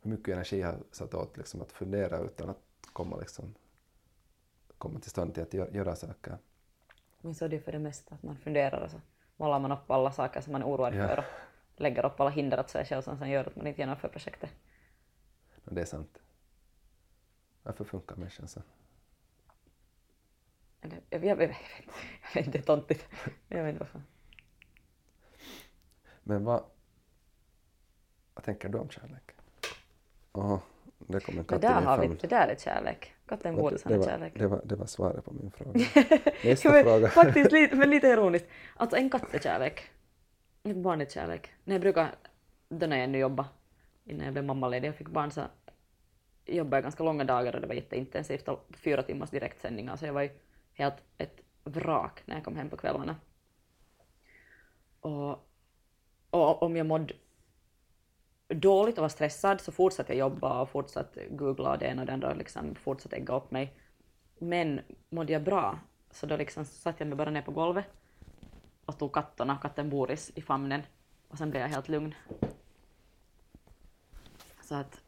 hur 0.03 0.11
mycket 0.11 0.29
energi 0.35 0.61
jag 0.61 0.67
har 0.69 0.79
satt 0.93 1.15
åt 1.15 1.37
liksom, 1.37 1.61
att 1.63 1.73
fundera 1.73 2.19
utan 2.19 2.51
att 2.51 2.61
komma, 2.93 3.17
liksom, 3.17 3.55
komma 4.79 5.01
till 5.01 5.11
stånd 5.11 5.35
till 5.35 5.43
att 5.43 5.55
göra, 5.55 5.71
göra 5.71 5.97
saker. 5.97 6.39
Men 7.21 7.35
så 7.35 7.45
är 7.45 7.49
det 7.49 7.57
ju 7.57 7.63
för 7.63 7.73
det 7.73 7.79
mesta 7.79 8.15
att 8.15 8.23
man 8.23 8.37
funderar 8.37 8.81
och 8.85 8.91
så 8.91 9.01
målar 9.37 9.59
man 9.59 9.73
upp 9.73 9.91
alla 9.91 10.13
saker 10.13 10.41
som 10.41 10.53
man 10.53 10.63
är 10.63 10.67
oroad 10.67 10.95
Ja. 10.95 11.09
för 11.09 11.19
och 11.19 11.25
lägger 11.81 12.07
upp 12.07 12.21
alla 12.21 12.31
hinder 12.31 12.61
åt 12.61 12.71
sig 12.71 12.85
själv 12.85 13.03
som 13.03 13.19
sen 13.19 13.31
gör 13.31 13.45
att 13.45 13.57
man 13.57 13.67
inte 13.67 13.81
genomför 13.81 14.09
projektet. 14.09 14.51
Och 15.65 15.75
det 15.75 15.81
är 15.81 15.85
sant. 15.85 16.19
Varför 17.67 17.85
funkar 17.85 18.17
människan 18.17 18.49
jag, 20.81 20.93
jag, 21.11 21.25
jag, 21.25 21.37
vet 21.37 21.51
inte, 21.51 21.63
jag 22.23 22.35
vet 22.35 22.47
inte, 22.47 22.59
det 22.59 22.63
är 22.63 22.67
tontigt. 22.67 23.09
Jag 23.49 23.65
vet 23.65 23.73
inte 23.73 23.85
varför. 23.85 24.03
Men 26.23 26.45
vad, 26.45 26.65
Vad 28.35 28.45
tänker 28.45 28.69
du 28.69 28.79
om 28.79 28.91
kärlek? 28.91 29.33
Åh, 30.33 30.59
det 30.99 31.21
kom 31.21 31.39
en 31.39 31.43
Det 31.43 31.49
katt 31.49 31.59
i 31.59 31.67
där, 31.67 31.83
har 31.83 31.99
vi, 31.99 32.09
det 32.09 32.27
där 32.27 32.49
är 32.49 32.57
kärlek. 32.57 33.15
Katten 33.27 33.57
det, 33.57 33.85
det, 33.85 33.95
är 33.95 34.03
kärlek. 34.03 34.33
det, 34.37 34.47
var, 34.47 34.63
det 34.65 34.77
var 34.77 34.87
svaret 34.87 35.25
på 35.25 35.33
min 35.33 35.51
fråga. 35.51 35.73
Nästa 36.45 36.73
men, 36.73 36.85
fråga. 36.85 37.09
Faktiskt, 37.09 37.53
lite, 37.53 37.77
men 37.81 37.91
lite 37.91 38.07
ironiskt. 38.07 38.49
Alltså 38.77 38.97
en 38.97 39.11
katt 39.11 39.35
är 39.35 39.39
kärlek. 39.39 39.91
Ett 40.63 40.77
barn 40.77 41.01
är 41.01 41.07
kärlek. 41.07 41.53
När 41.65 41.75
jag 41.75 41.81
brukar, 41.81 42.15
då 42.69 42.87
när 42.87 42.97
jag 42.97 43.05
ännu 43.05 43.19
jobbade, 43.19 43.49
innan 44.05 44.25
jag 44.25 44.33
blev 44.33 44.45
mammaledig 44.45 44.91
och 44.91 44.97
fick 44.97 45.09
barn 45.09 45.31
så 45.31 45.43
jobbade 46.47 46.77
jag 46.77 46.83
ganska 46.83 47.05
långa 47.05 47.25
dagar 47.25 47.55
och 47.55 47.61
det 47.61 47.67
var 47.67 47.75
jätteintensivt 47.75 48.49
och 48.49 48.67
fyra 48.77 49.03
timmars 49.03 49.31
direktsändningar 49.31 49.97
så 49.97 50.07
jag 50.07 50.13
var 50.13 50.23
ju 50.23 50.31
helt 50.73 50.97
ett 51.19 51.41
vrak 51.65 52.23
när 52.25 52.35
jag 52.35 52.45
kom 52.45 52.57
hem 52.57 52.71
på 52.71 52.77
kvällarna. 52.77 53.17
Och, 55.01 55.49
och 56.31 56.63
om 56.63 56.77
jag 56.77 56.87
mådde 56.87 57.15
dåligt 58.49 58.99
och 58.99 59.03
var 59.03 59.09
stressad 59.09 59.61
så 59.61 59.73
fortsatte 59.73 60.13
jag 60.13 60.19
jobba 60.19 60.61
och 60.61 60.71
fortsatte 60.71 61.27
googla 61.31 61.73
och 61.73 61.79
det 61.79 61.87
ena 61.87 62.03
och 62.03 62.07
det 62.07 62.13
andra 62.13 62.31
och 62.31 62.37
liksom 62.37 62.75
fortsatte 62.75 63.17
ägga 63.17 63.37
upp 63.37 63.51
mig. 63.51 63.73
Men 64.39 64.81
mådde 65.09 65.33
jag 65.33 65.43
bra 65.43 65.79
så 66.11 66.27
då 66.27 66.37
liksom 66.37 66.65
satte 66.65 67.05
jag 67.05 67.09
mig 67.09 67.17
bara 67.17 67.31
ner 67.31 67.43
på 67.43 67.51
golvet 67.51 67.85
och 68.85 68.99
tog 68.99 69.13
katterna, 69.13 69.59
katten 69.63 69.91
Boris, 69.91 70.33
i 70.35 70.43
famnen 70.43 70.83
och 71.29 71.39
sen 71.39 71.51
blev 71.51 71.63
jag 71.63 71.69
helt 71.69 71.89
lugn. 71.89 72.15
Så 74.63 74.75
att 74.75 75.01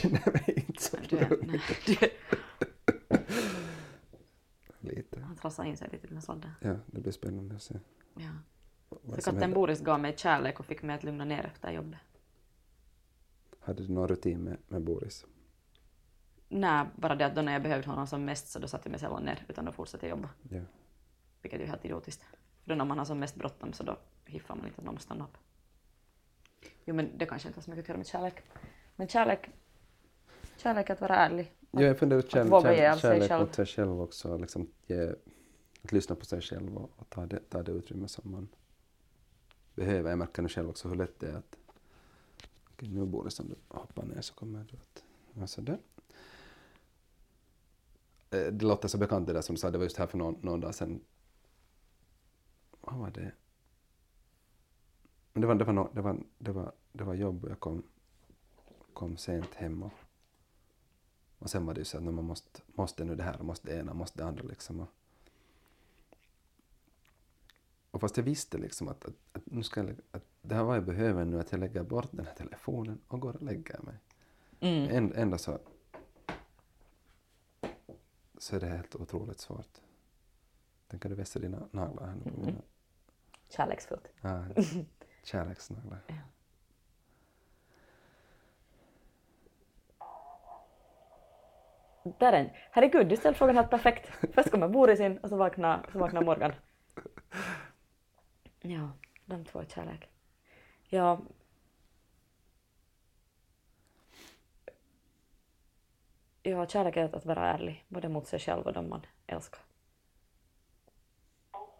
känner 0.00 0.32
mig 0.32 0.64
inte 0.68 0.82
så 0.82 0.96
du, 1.08 1.42
lite. 4.80 5.20
han 5.20 5.36
trassade 5.36 5.68
in 5.68 5.76
sig 5.76 5.88
lite 5.92 6.14
här 6.14 6.20
sladden. 6.20 6.50
Ja, 6.60 6.76
det 6.86 7.00
blir 7.00 7.12
spännande 7.12 7.54
att 7.54 7.62
se. 7.62 7.74
Ja. 8.14 8.30
Så 8.90 9.30
katten. 9.30 9.52
Boris 9.54 9.80
gav 9.80 10.00
mig 10.00 10.16
kärlek 10.16 10.60
och 10.60 10.66
fick 10.66 10.82
mig 10.82 10.96
att 10.96 11.04
lugna 11.04 11.24
ner 11.24 11.44
efter 11.46 11.70
jobbet. 11.70 11.98
Hade 13.60 13.86
du 13.86 13.92
någon 13.92 14.08
rutin 14.08 14.40
med, 14.44 14.56
med 14.68 14.82
Boris? 14.82 15.26
Nej, 16.48 16.86
bara 16.96 17.14
det 17.14 17.26
att 17.26 17.34
då 17.34 17.42
när 17.42 17.52
jag 17.52 17.62
behövde 17.62 17.88
honom 17.88 18.06
som 18.06 18.24
mest 18.24 18.48
så 18.48 18.58
då 18.58 18.68
satte 18.68 18.88
jag 18.88 18.90
mig 18.90 19.00
sällan 19.00 19.22
ner 19.22 19.44
utan 19.48 19.64
då 19.64 19.72
fortsatte 19.72 20.06
jag 20.06 20.16
jobba. 20.16 20.30
Ja. 20.50 20.60
Vilket 21.42 21.60
är 21.60 21.64
ju 21.64 21.70
helt 21.70 21.84
idiotiskt. 21.84 22.22
För 22.62 22.68
då 22.68 22.74
när 22.74 22.84
man 22.84 22.98
har 22.98 23.04
som 23.04 23.18
mest 23.18 23.36
bråttom 23.36 23.72
så 23.72 23.82
då 23.82 23.98
hiffar 24.24 24.54
man 24.54 24.66
inte 24.66 24.78
att 24.78 24.84
man 24.84 24.94
måste 24.94 25.06
stanna 25.06 25.24
upp. 25.24 25.38
Jo 26.84 26.94
men 26.94 27.18
det 27.18 27.26
kanske 27.26 27.48
inte 27.48 27.58
har 27.58 27.62
så 27.62 27.70
mycket 27.70 27.84
att 27.84 27.88
göra 27.88 27.98
med 27.98 28.06
kärlek. 28.06 28.42
Men 28.96 29.08
kärlek, 29.08 29.50
kärlek 30.60 30.90
är 30.90 30.94
att 30.94 31.00
vara 31.00 31.16
ärlig. 31.16 31.52
Ja, 31.70 31.82
jag 31.82 31.98
funderar 31.98 32.22
på 32.22 32.28
kärlek, 32.28 32.50
kärlek, 32.62 33.00
kärlek 33.00 33.28
själv. 33.28 33.40
mot 33.40 33.54
sig 33.54 33.66
själv 33.66 34.00
också. 34.02 34.36
Liksom 34.38 34.70
ge, 34.86 35.12
att 35.82 35.92
lyssna 35.92 36.14
på 36.16 36.24
sig 36.24 36.40
själv 36.40 36.76
och, 36.76 36.90
och 36.96 37.10
ta, 37.10 37.26
det, 37.26 37.40
ta 37.50 37.62
det 37.62 37.72
utrymme 37.72 38.08
som 38.08 38.30
man 38.32 38.48
behöver. 39.74 40.10
Jag 40.10 40.18
märker 40.18 40.42
nu 40.42 40.48
själv 40.48 40.68
också 40.70 40.88
hur 40.88 40.96
lätt 40.96 41.20
det 41.20 41.28
är 41.30 41.34
att 41.34 41.56
okej, 42.72 42.88
nu 42.88 43.04
borde 43.06 43.30
som 43.30 43.48
du 43.48 43.54
hoppar 43.68 44.02
ner 44.04 44.20
så 44.20 44.34
kommer 44.34 44.66
du 44.70 44.76
att... 44.76 45.04
Ja, 45.32 45.46
så 45.46 45.60
där. 45.60 45.78
Eh, 48.30 48.46
Det 48.52 48.64
låter 48.64 48.88
så 48.88 48.98
bekant 48.98 49.26
det 49.26 49.32
där 49.32 49.40
som 49.42 49.54
du 49.54 49.60
sa, 49.60 49.70
det 49.70 49.78
var 49.78 49.84
just 49.84 49.96
här 49.96 50.06
för 50.06 50.18
någon, 50.18 50.38
någon 50.42 50.60
dag 50.60 50.74
sedan. 50.74 51.00
Vad 52.80 52.94
var 52.98 53.10
det? 53.10 53.32
Det 55.32 55.46
var, 55.46 55.54
det 55.54 55.64
var, 55.64 55.90
det 55.94 56.00
var, 56.00 56.16
det 56.38 56.52
var, 56.52 56.72
det 56.92 57.04
var 57.04 57.14
jobb 57.14 57.44
och 57.44 57.50
jag 57.50 57.60
kom, 57.60 57.82
kom 58.92 59.16
sent 59.16 59.54
hem 59.54 59.82
och 59.82 59.92
och 61.38 61.50
sen 61.50 61.66
var 61.66 61.74
det 61.74 61.80
ju 61.80 61.84
så 61.84 61.96
att 61.96 62.04
man 62.04 62.24
måste, 62.24 62.60
måste 62.66 63.04
nu 63.04 63.14
det 63.14 63.22
här, 63.22 63.38
måste 63.38 63.68
det 63.68 63.80
ena, 63.80 63.94
måste 63.94 64.18
det 64.18 64.24
andra 64.24 64.42
liksom. 64.42 64.80
Och, 64.80 64.88
och 67.90 68.00
fast 68.00 68.16
jag 68.16 68.24
visste 68.24 68.58
liksom 68.58 68.88
att, 68.88 69.04
att, 69.04 69.14
att, 69.32 69.46
nu 69.46 69.62
ska 69.62 69.80
jag, 69.82 69.96
att 70.10 70.24
det 70.42 70.54
här 70.54 70.62
var 70.64 70.74
jag 70.74 70.84
behöver 70.84 71.24
nu, 71.24 71.40
att 71.40 71.52
jag 71.52 71.60
lägger 71.60 71.82
bort 71.82 72.08
den 72.10 72.26
här 72.26 72.34
telefonen 72.34 73.00
och 73.08 73.20
går 73.20 73.36
och 73.36 73.42
lägger 73.42 73.80
mig. 73.82 73.94
Mm. 74.60 74.96
Änd, 74.96 75.12
ändå 75.16 75.38
så, 75.38 75.58
så 78.38 78.56
är 78.56 78.60
det 78.60 78.66
helt 78.66 78.94
otroligt 78.94 79.40
svårt. 79.40 79.80
Tänker 80.88 81.08
du 81.08 81.14
vässa 81.14 81.38
dina 81.38 81.68
naglar 81.70 82.06
här 82.06 82.16
nu 82.24 82.30
på 82.30 82.40
mina 82.40 82.62
Kärleksfullt. 83.48 84.08
ah, 84.22 84.42
kärleksnaglar? 85.22 86.00
Där 92.18 92.32
är 92.32 92.40
en. 92.40 92.50
Herregud, 92.70 93.08
du 93.08 93.16
ställde 93.16 93.38
frågan 93.38 93.56
helt 93.56 93.70
perfekt. 93.70 94.10
Först 94.34 94.50
kommer 94.50 94.68
Boris 94.68 95.00
in 95.00 95.18
och 95.18 95.28
så 95.28 95.36
vaknar, 95.36 95.86
så 95.92 95.98
vaknar 95.98 96.22
Morgan. 96.22 96.52
Ja, 98.60 98.90
de 99.24 99.44
två 99.44 99.60
är 99.60 99.64
kärlek. 99.64 100.08
Ja. 100.88 101.20
Ja, 106.42 106.66
kärlek 106.66 106.96
är 106.96 107.16
att 107.16 107.26
vara 107.26 107.46
ärlig, 107.46 107.84
både 107.88 108.08
mot 108.08 108.26
sig 108.26 108.38
själv 108.38 108.66
och 108.66 108.72
de 108.72 108.88
man 108.88 109.06
älskar. 109.26 109.60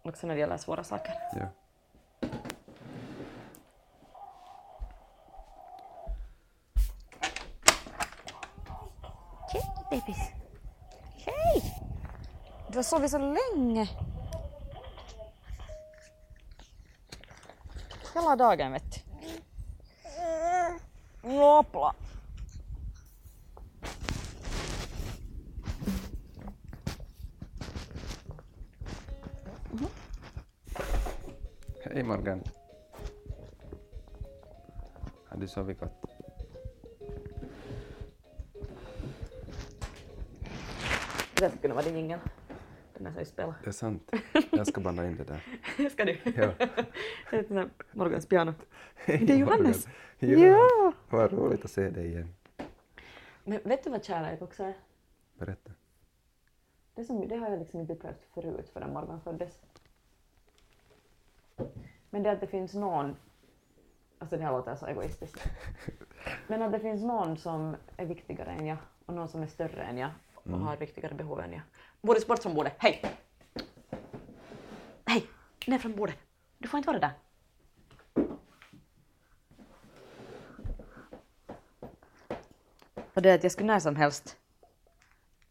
Också 0.01 0.27
när 0.27 0.33
det 0.33 0.39
gäller 0.39 0.57
svåra 0.57 0.83
saker. 0.83 1.13
Ja. 1.35 1.47
Sovit 12.89 13.11
så 13.11 13.17
länge. 13.17 13.89
Hela 18.13 18.35
dagen 18.35 18.71
vet 18.71 18.83
du. 21.23 21.29
Hoppla. 21.29 21.95
Hej 31.83 32.03
Morgan. 32.03 32.43
Har 35.29 35.37
du 35.37 35.47
sovit 35.47 35.79
gott? 35.79 35.91
Det 41.35 41.45
där 41.45 41.49
skulle 41.49 41.61
kunna 41.61 41.73
vara 41.73 41.85
din 41.85 41.95
jingel. 41.95 42.19
Den 42.99 43.07
är 43.07 43.11
så 43.11 43.19
i 43.19 43.25
spel. 43.25 43.53
Det 43.63 43.69
är 43.69 43.71
sant. 43.71 44.11
Jag 44.51 44.67
ska 44.67 44.81
blanda 44.81 45.07
in 45.07 45.17
det 45.17 45.23
där. 45.23 45.89
Ska 45.89 46.05
du? 46.05 46.17
Ja. 46.35 46.53
Morgans 47.91 48.25
piano. 48.25 48.53
Det 49.05 49.29
är 49.29 49.37
Johannes. 49.37 49.87
Morgan. 50.19 50.41
Ja. 50.41 50.93
Vad 51.09 51.33
roligt 51.33 51.65
att 51.65 51.71
se 51.71 51.89
dig 51.89 52.07
igen. 52.07 52.35
Men 53.43 53.59
vet 53.63 53.83
du 53.83 53.89
vad 53.89 54.03
kärlek 54.03 54.41
också 54.41 54.63
är? 54.63 54.73
Berätta. 55.33 55.71
Det, 56.95 57.03
som, 57.03 57.27
det 57.27 57.35
har 57.35 57.49
jag 57.49 57.59
liksom 57.59 57.79
inte 57.79 57.93
upplevt 57.93 58.25
förut 58.33 58.69
förrän 58.73 58.93
Morgan 58.93 59.21
föddes. 59.21 59.59
Men 62.09 62.23
det 62.23 62.31
att 62.31 62.41
det 62.41 62.47
finns 62.47 62.73
någon, 62.73 63.15
alltså 64.17 64.37
det 64.37 64.43
här 64.43 64.51
låter 64.51 64.75
så 64.75 64.85
egoistiskt, 64.85 65.49
men 66.47 66.61
att 66.61 66.71
det 66.71 66.79
finns 66.79 67.01
någon 67.03 67.37
som 67.37 67.75
är 67.97 68.05
viktigare 68.05 68.51
än 68.51 68.65
jag 68.65 68.77
och 69.05 69.13
någon 69.13 69.27
som 69.27 69.43
är 69.43 69.47
större 69.47 69.83
än 69.83 69.97
jag 69.97 70.09
och 70.53 70.59
har 70.59 70.77
viktigare 70.77 71.13
behov 71.13 71.39
än 71.39 71.51
jag. 71.53 71.61
Boris, 72.01 72.27
bort 72.27 72.43
från 72.43 72.53
bordet, 72.53 72.73
hej! 72.77 73.01
Hej! 75.05 75.25
Ner 75.67 75.77
från 75.77 75.95
bordet! 75.95 76.15
Du 76.57 76.67
får 76.67 76.77
inte 76.77 76.87
vara 76.87 76.99
där. 76.99 77.11
Och 83.13 83.23
det 83.23 83.29
är 83.29 83.35
att 83.35 83.43
jag 83.43 83.51
skulle 83.51 83.67
när 83.67 83.79
som 83.79 83.95
helst, 83.95 84.37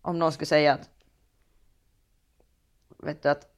om 0.02 0.18
någon 0.18 0.32
skulle 0.32 0.46
säga 0.46 0.74
att, 0.74 0.90
vet 2.88 3.22
du, 3.22 3.28
att, 3.28 3.56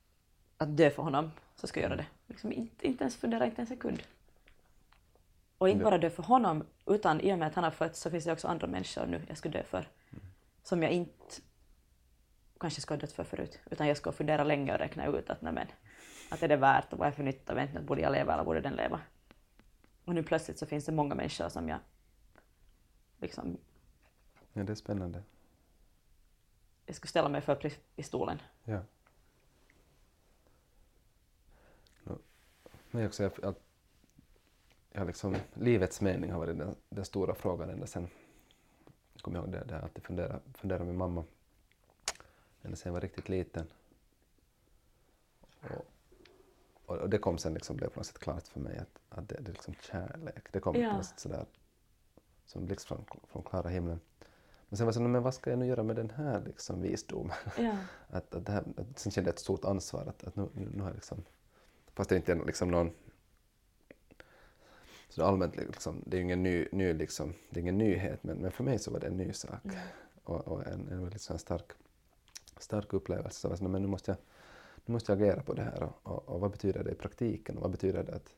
att 0.57 0.77
dö 0.77 0.91
för 0.91 1.03
honom, 1.03 1.31
så 1.57 1.67
ska 1.67 1.81
jag 1.81 1.91
göra 1.91 1.97
det. 1.97 2.07
Liksom 2.27 2.53
inte, 2.53 2.87
inte 2.87 3.05
ens 3.05 3.17
fundera, 3.17 3.47
inte 3.47 3.63
en 3.63 3.67
sekund. 3.67 4.03
Och 5.59 5.69
inte 5.69 5.85
bara 5.85 5.99
dö 5.99 6.11
för 6.11 6.23
honom, 6.23 6.65
utan 6.87 7.21
i 7.21 7.33
och 7.33 7.39
med 7.39 7.49
att 7.49 7.55
han 7.55 7.65
har 7.65 7.71
fötts 7.71 8.01
så 8.01 8.11
finns 8.11 8.25
det 8.25 8.33
också 8.33 8.49
andra 8.49 8.67
människor 8.67 9.07
nu 9.07 9.23
jag 9.29 9.39
skulle 9.39 9.59
dö 9.59 9.63
för. 9.63 9.89
Som 10.63 10.83
jag 10.83 10.93
inte 10.93 11.35
kanske 12.61 12.81
skulle 12.81 12.97
ha 12.97 13.01
dött 13.01 13.13
för 13.13 13.25
förut, 13.25 13.61
utan 13.71 13.89
jag 13.89 13.97
ska 13.97 14.13
fundera 14.13 14.45
länge 14.45 14.73
och 14.73 14.79
räkna 14.79 15.07
ut 15.07 15.31
att 15.31 15.43
nej 15.43 15.53
men, 15.53 15.67
att 16.31 16.43
är 16.43 16.49
det 16.49 16.57
värt 16.57 16.93
och 16.93 16.99
vad 16.99 17.09
är 17.09 17.13
för 17.13 17.23
nytta, 17.23 17.55
vet 17.55 17.71
inte, 17.71 17.83
borde 17.83 18.01
jag 18.01 18.13
leva 18.13 18.35
eller 18.35 18.45
borde 18.45 18.61
den 18.61 18.75
leva? 18.75 19.01
Och 20.05 20.15
nu 20.15 20.23
plötsligt 20.23 20.59
så 20.59 20.67
finns 20.67 20.85
det 20.85 20.93
många 20.93 21.15
människor 21.15 21.49
som 21.49 21.69
jag 21.69 21.79
liksom 23.21 23.59
Ja, 24.53 24.65
det 24.65 24.73
är 24.73 24.77
spännande. 24.77 25.23
jag 26.87 26.97
skulle 26.97 27.09
ställa 27.09 27.29
mig 27.29 27.41
för 27.41 27.73
i 27.97 28.03
stolen. 28.03 28.39
Ja. 28.65 28.83
Men 32.91 33.07
också, 33.07 33.23
jag, 33.23 33.33
jag, 33.43 33.55
jag 34.93 35.07
liksom, 35.07 35.37
livets 35.55 36.01
mening 36.01 36.33
har 36.33 36.39
varit 36.39 36.59
den, 36.59 36.77
den 36.89 37.05
stora 37.05 37.35
frågan 37.35 37.71
ända 37.71 37.87
sen, 37.87 38.09
jag 39.21 39.25
kommer 39.25 39.39
ihåg 39.39 39.53
det, 39.53 39.65
det 39.69 39.75
jag 39.75 39.83
alltid 39.83 40.05
funderat, 40.05 40.43
funderat 40.55 40.87
med 40.87 40.95
mamma, 40.95 41.25
ända 42.63 42.77
sen 42.77 42.91
jag 42.91 42.93
var 42.93 43.01
riktigt 43.01 43.29
liten. 43.29 43.67
Och, 45.61 45.87
och, 46.87 46.97
och 46.97 47.11
det 47.11 47.19
kom 47.19 47.39
sen 47.39 47.55
liksom, 47.55 47.77
blev 47.77 47.89
på 47.89 47.99
något 48.01 48.07
sätt 48.07 48.19
klart 48.19 48.47
för 48.49 48.61
mig 48.61 48.79
att, 48.79 49.19
att 49.19 49.29
det, 49.29 49.35
det 49.41 49.51
är 49.51 49.53
liksom 49.53 49.75
kärlek. 49.75 50.53
Det 50.53 50.61
kom 50.61 50.77
Ja. 50.77 50.91
på 50.91 50.97
något 50.97 51.07
sätt 51.07 51.21
sådär 51.21 51.47
som 52.47 52.67
blixt 52.67 52.87
från, 52.87 53.05
från 53.29 53.43
klara 53.43 53.69
himlen. 53.69 54.01
Men 54.69 54.77
sen 54.77 54.87
var 54.87 54.89
jag 54.89 54.95
så, 54.95 55.01
men 55.01 55.23
vad 55.23 55.35
ska 55.35 55.51
jag 55.51 55.59
nu 55.59 55.67
göra 55.67 55.83
med 55.83 55.97
den 55.97 56.11
här 56.11 56.43
liksom 56.47 56.83
visdomen? 56.83 57.37
Ja. 57.59 57.77
att, 58.09 58.35
att 58.35 58.47
det 58.47 58.53
här, 58.53 58.65
att, 58.77 58.99
sen 58.99 59.13
kände 59.13 59.29
jag 59.29 59.35
ett 59.35 59.41
stort 59.41 59.65
ansvar 59.65 60.07
att, 60.07 60.25
att 60.25 60.37
nu, 60.37 60.49
nu, 60.55 60.69
nu 60.75 60.83
har 60.83 60.89
jag 60.89 60.95
liksom, 60.95 61.25
fast 61.95 62.11
det 62.11 62.17
inte 62.17 62.33
är 62.33 62.45
liksom 62.47 62.71
någon 62.71 62.91
så 65.11 65.25
allmänt, 65.25 65.57
liksom, 65.57 66.03
det 66.07 66.17
är 66.17 66.19
ju 66.19 66.25
ingen, 66.25 66.43
ny, 66.43 66.67
ny, 66.73 66.93
liksom, 66.93 67.35
det 67.51 67.61
är 67.61 67.63
ingen 67.63 67.79
nyhet, 67.79 68.25
men, 68.25 68.39
men 68.39 68.53
för 68.53 68.65
mig 68.65 68.79
så 68.79 68.91
var 68.91 69.01
det 69.01 69.07
en 69.07 69.17
ny 69.17 69.33
sak 69.33 69.63
och, 70.25 70.49
och 70.49 70.67
en, 70.67 70.89
en 70.89 71.03
väldigt 71.03 71.23
sån 71.23 71.35
här 71.35 71.39
stark, 71.39 71.73
stark 72.59 72.93
upplevelse. 72.93 73.41
Så 73.41 73.49
jag 73.49 73.59
så, 73.59 73.65
men 73.65 73.83
nu, 73.83 73.89
måste 73.89 74.11
jag, 74.11 74.19
nu 74.85 74.93
måste 74.93 75.13
jag 75.13 75.23
agera 75.23 75.43
på 75.43 75.55
det 75.55 75.63
här 75.63 75.83
och, 75.83 76.13
och, 76.13 76.29
och 76.29 76.41
vad 76.41 76.51
betyder 76.51 76.85
det 76.85 76.91
i 76.91 76.95
praktiken 76.95 77.57
och 77.57 77.63
vad 77.63 77.71
betyder 77.71 78.03
det 78.05 78.15
att 78.15 78.35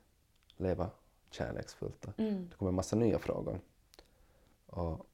leva 0.57 0.91
kärleksfullt? 1.31 2.07
Mm. 2.19 2.49
Det 2.49 2.57
kom 2.57 2.69
en 2.69 2.75
massa 2.75 2.97
nya 2.97 3.19
frågor. 3.19 3.61
Och, 4.67 5.07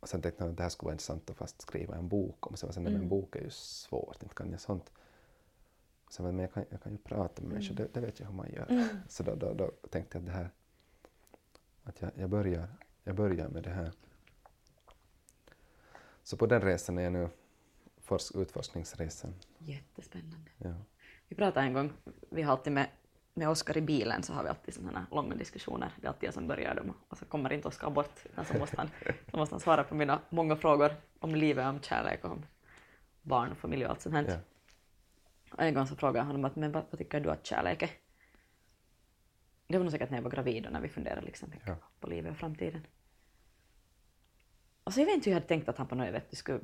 och 0.00 0.08
sen 0.08 0.22
tänkte 0.22 0.44
jag 0.44 0.50
att 0.50 0.56
det 0.56 0.62
här 0.62 0.70
skulle 0.70 0.86
vara 0.86 0.94
intressant 0.94 1.30
att 1.30 1.36
fast 1.36 1.62
skriva 1.62 1.96
en 1.96 2.08
bok 2.08 2.46
om. 2.46 2.56
Så 2.56 2.66
jag 2.66 2.74
så, 2.74 2.80
nej, 2.80 2.92
men 2.92 3.02
en 3.02 3.08
bok 3.08 3.36
är 3.36 3.40
ju 3.40 3.50
svårt, 3.50 4.22
inte 4.22 4.34
kan 4.34 4.50
jag 4.50 4.60
sånt. 4.60 4.92
Så 6.08 6.22
jag, 6.22 6.34
men 6.34 6.38
jag, 6.38 6.52
kan, 6.52 6.64
jag 6.70 6.82
kan 6.82 6.92
ju 6.92 6.98
prata 6.98 7.42
med 7.42 7.52
människor, 7.52 7.74
det, 7.74 7.94
det 7.94 8.00
vet 8.00 8.20
jag 8.20 8.26
hur 8.26 8.34
man 8.34 8.52
gör. 8.52 8.88
Så 9.08 9.22
då, 9.22 9.34
då, 9.34 9.54
då 9.54 9.70
tänkte 9.90 10.18
jag 10.18 10.22
att 10.22 10.26
det 10.26 10.32
här, 10.32 10.50
att 11.84 12.00
jag, 12.02 12.10
jag, 12.14 12.30
börjar, 12.30 12.68
jag 13.04 13.14
börjar 13.14 13.48
med 13.48 13.62
det 13.62 13.70
här. 13.70 13.92
Så 16.22 16.36
på 16.36 16.46
den 16.46 16.60
resan 16.60 16.98
är 16.98 17.02
jag 17.02 17.12
nu, 17.12 17.28
forsk, 18.00 18.34
utforskningsresan. 18.34 19.34
Jättespännande. 19.58 20.50
Ja. 20.56 20.74
Vi 21.28 21.36
pratade 21.36 21.66
en 21.66 21.72
gång, 21.72 21.92
vi 22.30 22.42
har 22.42 22.52
alltid 22.52 22.72
med, 22.72 22.88
med 23.34 23.48
Oskar 23.48 23.76
i 23.76 23.80
bilen 23.80 24.22
så 24.22 24.32
har 24.32 24.42
vi 24.42 24.48
alltid 24.48 24.74
sådana 24.74 24.98
här 24.98 25.06
långa 25.10 25.34
diskussioner. 25.34 25.92
Det 26.00 26.06
är 26.06 26.08
alltid 26.08 26.26
jag 26.26 26.34
som 26.34 26.46
börjar 26.46 26.74
dem 26.74 26.94
och 27.08 27.18
så 27.18 27.24
kommer 27.24 27.52
inte 27.52 27.68
Oskar 27.68 27.90
bort 27.90 28.20
utan 28.24 28.44
så 28.44 28.58
måste, 28.58 28.76
han, 28.76 28.90
så 29.30 29.36
måste 29.36 29.54
han 29.54 29.60
svara 29.60 29.84
på 29.84 29.94
mina 29.94 30.20
många 30.30 30.56
frågor 30.56 30.92
om 31.18 31.34
livet, 31.34 31.66
om 31.66 31.80
kärlek, 31.80 32.24
om 32.24 32.42
barn 33.22 33.50
och 33.50 33.58
familj 33.58 33.84
och 33.84 33.90
allt 33.90 34.00
som 34.00 34.12
hänt. 34.12 34.28
Ja. 34.28 34.38
En 35.58 35.74
gång 35.74 35.86
så 35.86 35.96
frågade 35.96 36.18
jag 36.18 36.24
honom 36.24 36.44
att 36.44 36.56
men 36.56 36.72
vad, 36.72 36.84
vad 36.90 36.98
tycker 36.98 37.20
du 37.20 37.30
att 37.30 37.46
kärlek 37.46 37.82
är? 37.82 37.90
Det 39.66 39.76
var 39.78 39.84
nog 39.84 39.92
säkert 39.92 40.10
när 40.10 40.18
jag 40.18 40.22
var 40.22 40.30
gravid 40.30 40.66
och 40.66 40.72
när 40.72 40.80
vi 40.80 40.88
funderade 40.88 41.20
liksom 41.26 41.50
mycket 41.50 41.68
Ja. 41.68 41.76
på 42.00 42.06
livet 42.06 42.30
och 42.32 42.36
framtiden. 42.38 42.86
Och 44.84 44.92
så 44.94 45.00
jag 45.00 45.06
vet 45.06 45.14
inte 45.14 45.30
hur 45.30 45.32
jag 45.34 45.40
hade 45.40 45.48
tänkt 45.48 45.68
att 45.68 45.78
han 45.78 45.86
på 45.86 45.94
något 45.94 46.14
vet, 46.14 46.36
skulle... 46.36 46.60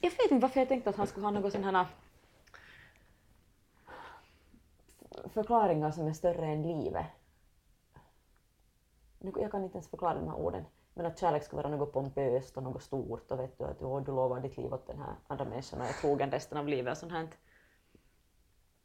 Jag 0.00 0.10
vet 0.10 0.30
inte 0.30 0.42
varför 0.42 0.60
jag 0.60 0.68
tänkte 0.68 0.90
att 0.90 0.96
han 0.96 1.06
skulle 1.06 1.26
ha 1.26 1.30
något 1.30 1.52
sån 1.52 1.64
här 1.64 1.86
förklaringar 5.28 5.90
som 5.90 6.06
är 6.06 6.12
större 6.12 6.46
än 6.46 6.62
livet. 6.62 7.06
Nu- 9.18 9.32
Jag 9.36 9.50
kan 9.50 9.64
inte 9.64 9.76
ens 9.76 9.88
förklara 9.90 10.14
de 10.14 10.28
här 10.28 10.34
orden. 10.36 10.64
Men 10.98 11.06
att 11.06 11.18
kärlek 11.18 11.44
ska 11.44 11.56
vara 11.56 11.68
något 11.68 11.92
pompöst 11.92 12.56
och 12.56 12.62
något 12.62 12.82
stort 12.82 13.30
och 13.30 13.40
vet 13.40 13.58
du 13.58 13.64
att 13.64 13.78
du 13.78 14.12
lovar 14.12 14.40
ditt 14.40 14.56
liv 14.56 14.74
åt 14.74 14.86
den 14.86 14.98
här 14.98 15.14
andra 15.26 15.44
människan 15.44 15.80
och 15.80 15.86
är 15.86 15.92
trogen 15.92 16.30
resten 16.30 16.58
av 16.58 16.68
livet 16.68 16.92
och 16.92 16.98
sånt 16.98 17.12
här. 17.12 17.28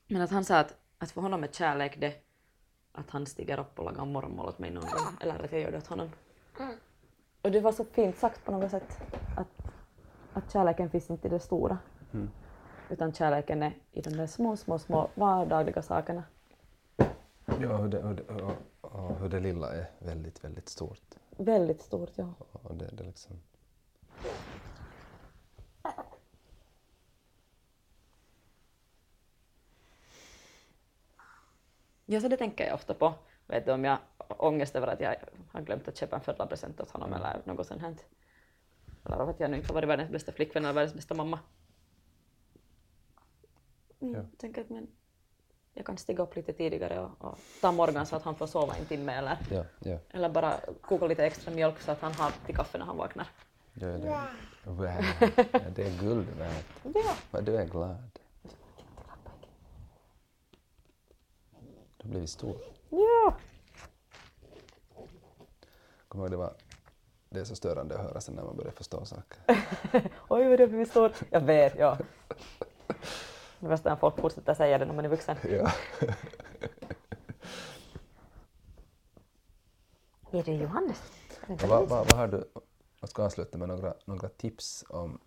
Men 0.08 0.22
att 0.22 0.32
han 0.32 0.46
sa 0.46 0.60
att, 0.60 0.76
att 0.98 1.12
för 1.12 1.22
honom 1.22 1.44
är 1.44 1.48
kärlek 1.48 2.00
det 2.00 2.14
att 2.92 3.10
han 3.10 3.26
stiger 3.26 3.60
upp 3.60 3.80
och 3.80 3.86
lagar 3.86 4.06
morgonmål 4.06 4.48
åt 4.48 4.60
mig 4.60 4.72
någon 4.72 4.84
gång, 4.84 5.18
eller 5.22 5.44
att 5.44 5.52
jag 5.52 5.62
gör 5.62 5.72
det 5.72 5.78
åt 5.78 5.88
honom. 5.88 6.10
Och 7.42 7.52
det 7.52 7.60
var 7.60 7.72
så 7.72 7.84
fint 7.84 8.18
sagt 8.18 8.46
på 8.46 8.52
något 8.52 8.72
sätt 8.72 8.98
att, 9.38 9.72
att 10.34 10.52
kärleken 10.52 10.90
finns 10.90 11.10
inte 11.10 11.28
i 11.28 11.32
det 11.32 11.40
stora. 11.40 11.78
Utan 12.90 13.14
kärleken 13.14 13.64
är 13.64 13.78
i 13.92 14.02
de 14.02 14.10
där 14.10 14.28
små, 14.28 14.58
små, 14.58 14.80
små 14.80 15.10
vardagliga 15.16 15.82
sakerna. 15.82 16.24
Ja, 17.46 17.78
hur 17.78 17.88
det, 17.88 18.02
hur 18.02 18.14
det, 18.14 18.24
och, 18.24 18.54
och 18.82 19.16
hur 19.16 19.30
det 19.30 19.40
lilla 19.40 19.74
är 19.74 19.86
väldigt, 20.00 20.44
väldigt 20.44 20.70
stort. 20.70 21.16
Väldigt 21.42 21.82
stort, 21.82 22.12
ja. 22.16 22.34
Och 22.52 22.76
det, 22.76 22.90
det 22.94 23.04
liksom... 23.04 23.42
Ja, 32.06 32.22
så 32.22 32.28
det 32.28 32.38
tänker 32.38 32.66
jag 32.66 32.74
ofta 32.74 32.94
på. 32.94 33.14
Vet 33.48 33.66
du, 33.66 33.72
om 33.72 33.84
jag 33.86 33.98
har 34.18 34.46
ångest 34.46 34.76
över 34.76 34.88
att 34.88 35.00
jag 35.00 35.16
har 35.52 35.62
glömt 35.62 35.88
att 35.88 35.98
köpa 35.98 36.16
en 36.16 36.22
födelsedagspresent 36.22 36.80
åt 36.82 36.92
honom 36.92 37.14
eller 37.14 37.42
något 37.46 37.68
sånt 37.68 37.82
här. 37.82 37.96
Eller 39.06 39.18
av 39.18 39.30
att 39.30 39.40
jag 39.40 39.52
nu 39.52 39.58
inte 39.58 39.70
har 39.70 39.74
varit 39.76 39.90
världens 39.90 40.12
bästa 40.12 40.32
flickvän 40.32 40.64
eller 40.66 40.74
världens 40.74 40.94
bästa 40.96 41.14
mamma. 41.14 41.40
Mm, 44.00 44.16
Ja. 44.16 44.26
Tänker 44.38 44.62
att 44.62 44.70
men 44.70 44.88
jag 45.74 45.86
kan 45.86 45.98
stiga 45.98 46.24
upp 46.24 46.36
lite 46.36 46.54
tidigare 46.54 47.00
och, 47.00 47.12
och 47.32 47.40
ta 47.62 47.72
Morgan 47.72 48.06
så 48.06 48.16
att 48.16 48.24
han 48.24 48.36
får 48.36 48.48
sova 48.48 48.76
en 48.76 48.86
timme 48.86 49.14
eller, 49.14 49.38
Ja, 49.52 49.66
ja. 49.80 49.98
eller 50.10 50.30
bara 50.30 50.60
koka 50.82 51.08
lite 51.08 51.26
extra 51.26 51.52
mjölk 51.52 51.80
så 51.82 51.92
att 51.92 52.02
han 52.02 52.14
har 52.14 52.32
till 52.46 52.56
kaffe 52.56 52.78
när 52.78 52.86
han 52.86 52.98
vaknar. 52.98 53.28
ja 53.74 53.88
det, 53.88 54.26
wow. 54.64 54.86
det 55.76 55.84
är 55.84 56.00
guld 56.02 56.28
värt. 56.38 56.66
Ja. 56.84 57.16
Vad 57.32 57.44
du 57.44 57.58
är 57.58 57.66
glad. 57.66 57.98
Du 61.98 62.04
har 62.04 62.10
blivit 62.10 62.30
stor. 62.30 62.56
ja. 62.90 63.34
Kommer 66.08 66.24
ihåg 66.24 66.32
det 66.32 66.38
var... 66.38 66.54
Det 67.30 67.40
är 67.40 67.44
så 67.44 67.56
störande 67.56 67.96
att 67.96 68.02
höra 68.02 68.22
sen 68.22 68.36
när 68.36 68.44
man 68.44 68.58
börjar 68.58 68.72
förstå 68.72 69.06
saker. 69.06 69.40
Oj, 70.30 70.48
vad 70.50 70.60
du 70.60 70.64
har 70.64 70.68
blivit 70.68 70.90
stor. 70.90 71.12
Jag 71.30 71.42
vet, 71.42 71.76
ja. 71.80 71.98
Det 73.62 73.68
värsta 73.68 73.90
är 73.90 73.94
när 73.94 74.00
folk 74.00 74.20
fortsätter 74.20 74.54
säga 74.54 74.78
det 74.78 74.86
när 74.86 74.94
man 74.94 75.06
är 75.06 75.10
vuxen. 75.10 75.38
Ja. 75.44 75.72
Är 80.32 80.44
det 80.44 80.54
Johannes? 80.54 81.02
Vad, 81.48 81.90
vad, 81.90 81.90
vad 81.90 82.14
har 82.14 82.28
du... 82.28 82.50
Jag 83.00 83.10
ska 83.10 83.24
avsluta 83.26 83.58
med 83.58 83.68
några, 83.68 83.94
några 84.06 84.30
tips 84.30 84.86
om, 84.90 85.20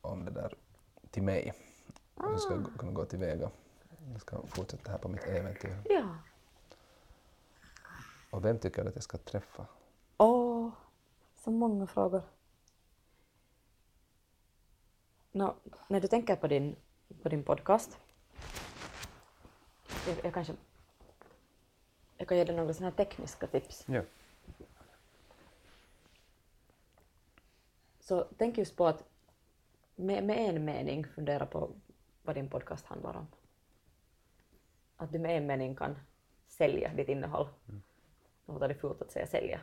om 0.00 0.24
det 0.24 0.30
där 0.30 0.54
till 1.10 1.22
mig. 1.22 1.54
Hur 2.16 2.36
ska 2.36 2.54
jag 2.54 2.66
kunna 2.78 2.92
gå 2.92 3.04
tillväga? 3.04 3.50
Jag 4.12 4.20
ska 4.20 4.46
fortsätta 4.46 4.90
här 4.90 4.98
på 4.98 5.08
mitt 5.08 5.24
äventyr. 5.24 5.76
Ja. 5.84 6.16
Och 8.30 8.44
vem 8.44 8.58
tycker 8.58 8.82
du 8.82 8.88
att 8.88 8.94
jag 8.94 9.04
ska 9.04 9.18
träffa? 9.18 9.66
Åh, 10.16 10.70
så 11.34 11.50
många 11.50 11.86
frågor. 11.86 12.22
Nå, 15.32 15.54
när 15.88 16.00
du 16.00 16.08
tänker 16.08 16.36
på 16.36 16.46
din, 16.46 16.76
på 17.22 17.28
din 17.28 17.42
podcast, 17.42 17.98
jag, 20.06 20.24
jag 20.24 20.34
kanske 20.34 20.54
jag 22.16 22.28
kan 22.28 22.38
ge 22.38 22.44
dig 22.44 22.56
några 22.56 22.74
såna 22.74 22.88
här 22.88 22.96
tekniska 22.96 23.46
tips. 23.46 23.84
Ja. 23.88 24.02
Så 28.00 28.26
tänk 28.36 28.58
just 28.58 28.76
på 28.76 28.86
att 28.86 29.04
med, 29.94 30.24
med 30.24 30.48
en 30.48 30.64
mening 30.64 31.06
fundera 31.06 31.46
på 31.46 31.70
vad 32.22 32.36
din 32.36 32.48
podcast 32.48 32.86
handlar 32.86 33.16
om. 33.16 33.26
Att 34.96 35.12
du 35.12 35.18
med 35.18 35.36
en 35.36 35.46
mening 35.46 35.76
kan 35.76 35.98
sälja 36.46 36.94
ditt 36.94 37.08
innehåll. 37.08 37.48
Mm. 37.68 37.82
Låter 38.46 38.68
det 38.68 38.74
fult 38.74 39.02
att 39.02 39.10
säga 39.10 39.26
sälja. 39.26 39.60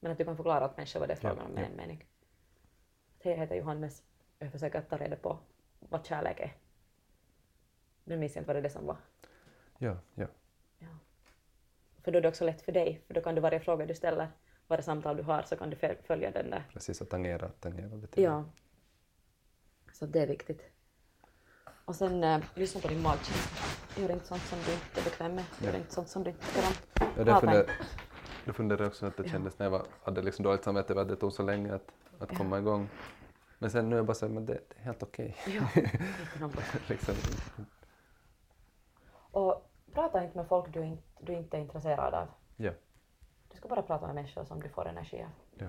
Men 0.00 0.12
att 0.12 0.18
du 0.18 0.24
kan 0.24 0.36
förklara 0.36 0.64
åt 0.64 0.76
människor 0.76 1.00
vad 1.00 1.08
det 1.08 1.12
är 1.12 1.16
frågan 1.16 1.46
om 1.46 1.52
med 1.52 1.62
ja. 1.62 1.66
en 1.66 1.76
mening. 1.76 2.04
Hej, 3.18 3.32
jag 3.32 3.38
heter 3.38 3.54
Johannes 3.54 4.02
jag 4.40 4.52
försöker 4.52 4.80
ta 4.80 4.96
reda 4.96 5.16
på 5.16 5.38
vad 5.78 6.06
kärlek 6.06 6.40
är. 6.40 6.52
Nu 8.04 8.16
minns 8.16 8.34
jag 8.36 8.40
inte 8.40 8.46
vad 8.46 8.56
det 8.56 8.60
är 8.60 8.62
det 8.62 8.70
som 8.70 8.86
var. 8.86 8.96
Ja, 9.78 9.96
ja. 10.14 10.26
Ja. 10.78 10.86
För 12.04 12.12
då 12.12 12.18
är 12.18 12.22
det 12.22 12.28
också 12.28 12.44
lätt 12.44 12.62
för 12.62 12.72
dig, 12.72 13.02
för 13.06 13.14
då 13.14 13.20
kan 13.20 13.34
du 13.34 13.40
varje 13.40 13.60
fråga 13.60 13.86
du 13.86 13.94
ställer, 13.94 14.28
varje 14.66 14.82
samtal 14.82 15.16
du 15.16 15.22
har, 15.22 15.42
så 15.42 15.56
kan 15.56 15.70
du 15.70 15.76
föl- 15.76 15.96
följa 16.04 16.30
den 16.30 16.50
där 16.50 16.64
Precis, 16.72 17.02
att 17.02 17.10
tangera, 17.10 17.48
tangera 17.48 17.88
till 18.06 18.24
Ja. 18.24 18.44
Så 19.92 20.06
det 20.06 20.20
är 20.20 20.26
viktigt. 20.26 20.62
Och 21.84 21.96
sen 21.96 22.24
eh, 22.24 22.40
lyssna 22.54 22.80
på 22.80 22.88
din 22.88 23.02
magkänsla. 23.02 23.66
Gör 24.02 24.10
inte 24.12 24.26
sånt 24.26 24.42
som 24.42 24.58
du 24.66 24.72
inte 24.72 25.00
är 25.00 25.04
bekväm 25.04 25.34
med. 25.34 25.44
Gör 25.62 25.76
inte 25.76 25.94
sånt 25.94 26.08
som 26.08 26.24
du 26.24 26.30
inte 26.30 26.46
tycker 26.46 26.62
om. 26.68 26.74
Ja, 27.16 27.24
det 27.24 27.40
funder, 27.40 27.70
det 28.44 28.52
funderade 28.52 28.84
jag 28.84 28.88
också 28.88 29.06
att 29.06 29.16
det 29.16 29.28
kändes 29.28 29.58
när 29.58 29.66
jag 29.66 29.70
var, 29.70 29.86
hade 30.02 30.22
liksom 30.22 30.42
dåligt 30.42 30.64
samvete 30.64 30.92
över 30.92 31.02
att 31.02 31.08
det 31.08 31.16
tog 31.16 31.32
så 31.32 31.42
länge 31.42 31.74
att, 31.74 31.92
att 32.18 32.38
komma 32.38 32.58
igång. 32.58 32.88
Men 33.58 33.70
sen 33.70 33.88
nu 33.88 33.96
är 33.96 33.98
jag 33.98 34.06
bara 34.06 34.14
så 34.14 34.28
men 34.28 34.46
det, 34.46 34.52
det 34.68 34.74
är 34.78 34.82
helt 34.82 35.02
okej. 35.02 35.36
Ja, 35.46 35.52
inte 35.80 36.38
något. 36.40 36.88
liksom, 36.88 37.14
Och 39.30 39.70
prata 39.92 40.24
inte 40.24 40.36
med 40.36 40.48
folk 40.48 40.72
du 40.72 40.84
inte, 40.84 41.02
du 41.20 41.32
inte 41.34 41.56
är 41.56 41.60
intresserad 41.60 42.14
av. 42.14 42.28
ja, 42.56 42.72
Du 43.50 43.56
ska 43.56 43.68
bara 43.68 43.82
prata 43.82 44.06
med 44.06 44.14
människor 44.14 44.44
som 44.44 44.60
du 44.62 44.68
får 44.68 44.88
energi 44.88 45.22
av. 45.22 45.30
ja. 45.58 45.66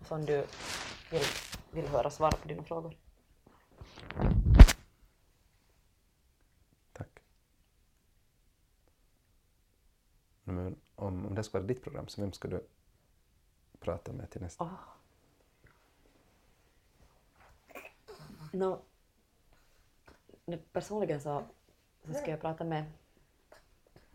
Som 0.00 0.24
du 0.24 0.46
vill, 1.10 1.22
vill 1.70 1.88
höra 1.88 2.10
svar 2.10 2.30
på 2.30 2.48
dina 2.48 2.62
frågor. 2.62 2.96
Tack. 6.92 7.08
Men 10.44 10.76
om, 10.94 11.26
om 11.26 11.34
det 11.34 11.44
ska 11.44 11.58
vara 11.58 11.66
ditt 11.66 11.82
program, 11.82 12.08
så 12.08 12.20
vem 12.20 12.32
ska 12.32 12.48
du 12.48 12.66
prata 13.80 14.12
med 14.12 14.30
till 14.30 14.40
nästa? 14.40 14.64
Oh. 14.64 14.70
No, 18.52 18.82
personligen 20.72 21.20
så, 21.20 21.42
så 22.04 22.14
ska 22.14 22.30
jag 22.30 22.40
prata 22.40 22.64
med, 22.64 22.84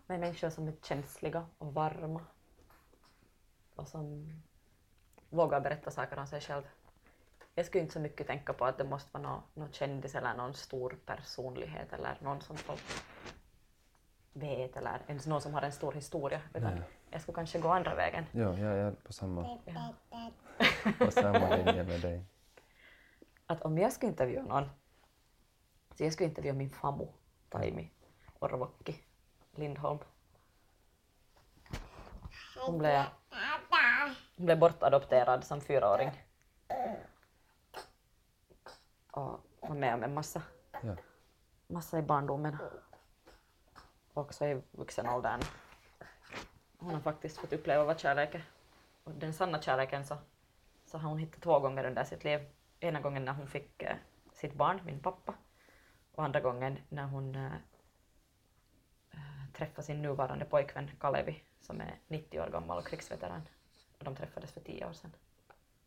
med 0.08 0.20
människor 0.20 0.50
som 0.50 0.68
är 0.68 0.74
känsliga 0.84 1.46
och 1.58 1.74
varma 1.74 2.22
och 3.76 3.88
som 3.88 4.34
vågar 5.30 5.62
berätta 5.62 5.92
saker 5.92 6.20
om 6.20 6.28
sig 6.28 6.42
själv. 6.42 6.64
Jag 7.56 7.66
skulle 7.66 7.82
inte 7.82 7.94
så 7.94 8.00
mycket 8.00 8.28
tänka 8.28 8.54
på 8.54 8.66
att 8.66 8.78
det 8.78 8.84
måste 8.84 9.10
vara 9.14 9.24
någon, 9.24 9.42
någon 9.54 9.72
kändis 9.72 10.16
eller 10.16 10.34
någon 10.34 10.54
stor 10.54 10.98
personlighet 11.06 11.94
eller 11.94 12.18
någon 12.22 12.42
som 12.42 12.58
folk 12.58 12.84
vet 14.34 14.78
eller 14.78 15.02
ens 15.08 15.28
någon 15.28 15.42
som 15.42 15.54
har 15.54 15.62
en 15.62 15.72
stor 15.72 15.92
historia. 15.92 16.42
Utan 16.54 16.74
Nej. 16.74 16.84
jag 17.10 17.22
skulle 17.22 17.36
kanske 17.36 17.60
gå 17.60 17.70
andra 17.70 17.96
vägen. 17.96 18.26
Ja, 18.32 18.58
jag 18.58 18.78
är 18.78 18.92
på 18.92 19.14
samma, 19.14 19.60
Ja. 19.66 19.94
på 21.06 21.12
samma 21.12 21.56
linje 21.56 21.84
med 21.84 22.02
dig. 22.02 22.26
Att 23.46 23.62
om 23.62 23.78
jag 23.78 23.94
skulle 23.94 24.10
intervjua 24.10 24.42
någon, 24.42 24.70
så 25.96 26.04
jag 26.04 26.14
skulle 26.14 26.30
intervjua 26.30 26.54
min 26.54 26.70
famo, 26.70 27.14
Taimi 27.50 27.92
Orvokki 28.40 29.04
Lindholm. 29.56 30.00
Hon 32.66 32.78
blev, 32.78 33.04
hon 34.38 34.46
blev 34.46 34.60
bortadopterad 34.60 35.44
som 35.44 35.62
fyraåring. 35.62 36.12
Och 39.12 39.40
var 39.62 39.76
med 39.76 39.94
om 39.94 40.04
en 40.04 40.14
massa, 40.14 40.42
Ja. 40.84 40.96
massa 41.68 42.00
i 42.00 42.02
barndomen. 42.02 42.58
Och 44.14 44.22
också 44.24 44.46
i 44.46 44.62
vuxen 44.72 45.10
åldern. 45.10 45.42
Hon 46.78 46.94
har 46.94 47.02
faktiskt 47.02 47.38
fått 47.38 47.54
uppleva 47.54 47.84
vad 47.84 48.00
kärlek 48.00 48.36
är. 48.36 48.44
Och 49.04 49.12
den 49.12 49.34
sanna 49.34 49.62
kärleken 49.62 50.06
så, 50.06 50.18
så 50.86 50.98
har 50.98 51.10
hon 51.10 51.18
hittat 51.18 51.42
två 51.42 51.60
gånger 51.60 51.84
under 51.86 52.04
sitt 52.04 52.24
liv. 52.24 52.50
Ena 52.80 53.02
gången 53.02 53.26
när 53.26 53.34
hon 53.34 53.48
fick 53.48 53.82
eh, 53.84 53.96
sitt 54.34 54.54
barn, 54.54 54.82
min 54.86 55.00
pappa. 55.00 55.34
Och 56.18 56.24
andra 56.26 56.40
gången 56.40 56.78
när 56.90 57.04
hon 57.08 57.36
eh, 57.36 57.54
eh, 59.12 59.20
träffade 59.54 59.84
sin 59.84 60.02
nuvarande 60.02 60.46
pojkvän 60.46 60.92
Kalevi 61.00 61.44
som 61.60 61.82
är 61.82 62.00
90 62.08 62.42
år 62.42 62.50
gammal 62.50 62.78
och 62.78 62.88
krigsveteran. 62.88 63.42
Och 63.98 64.04
de 64.04 64.16
träffades 64.16 64.52
för 64.52 64.62
tio 64.62 64.88
år 64.90 64.94
sedan. 64.94 65.12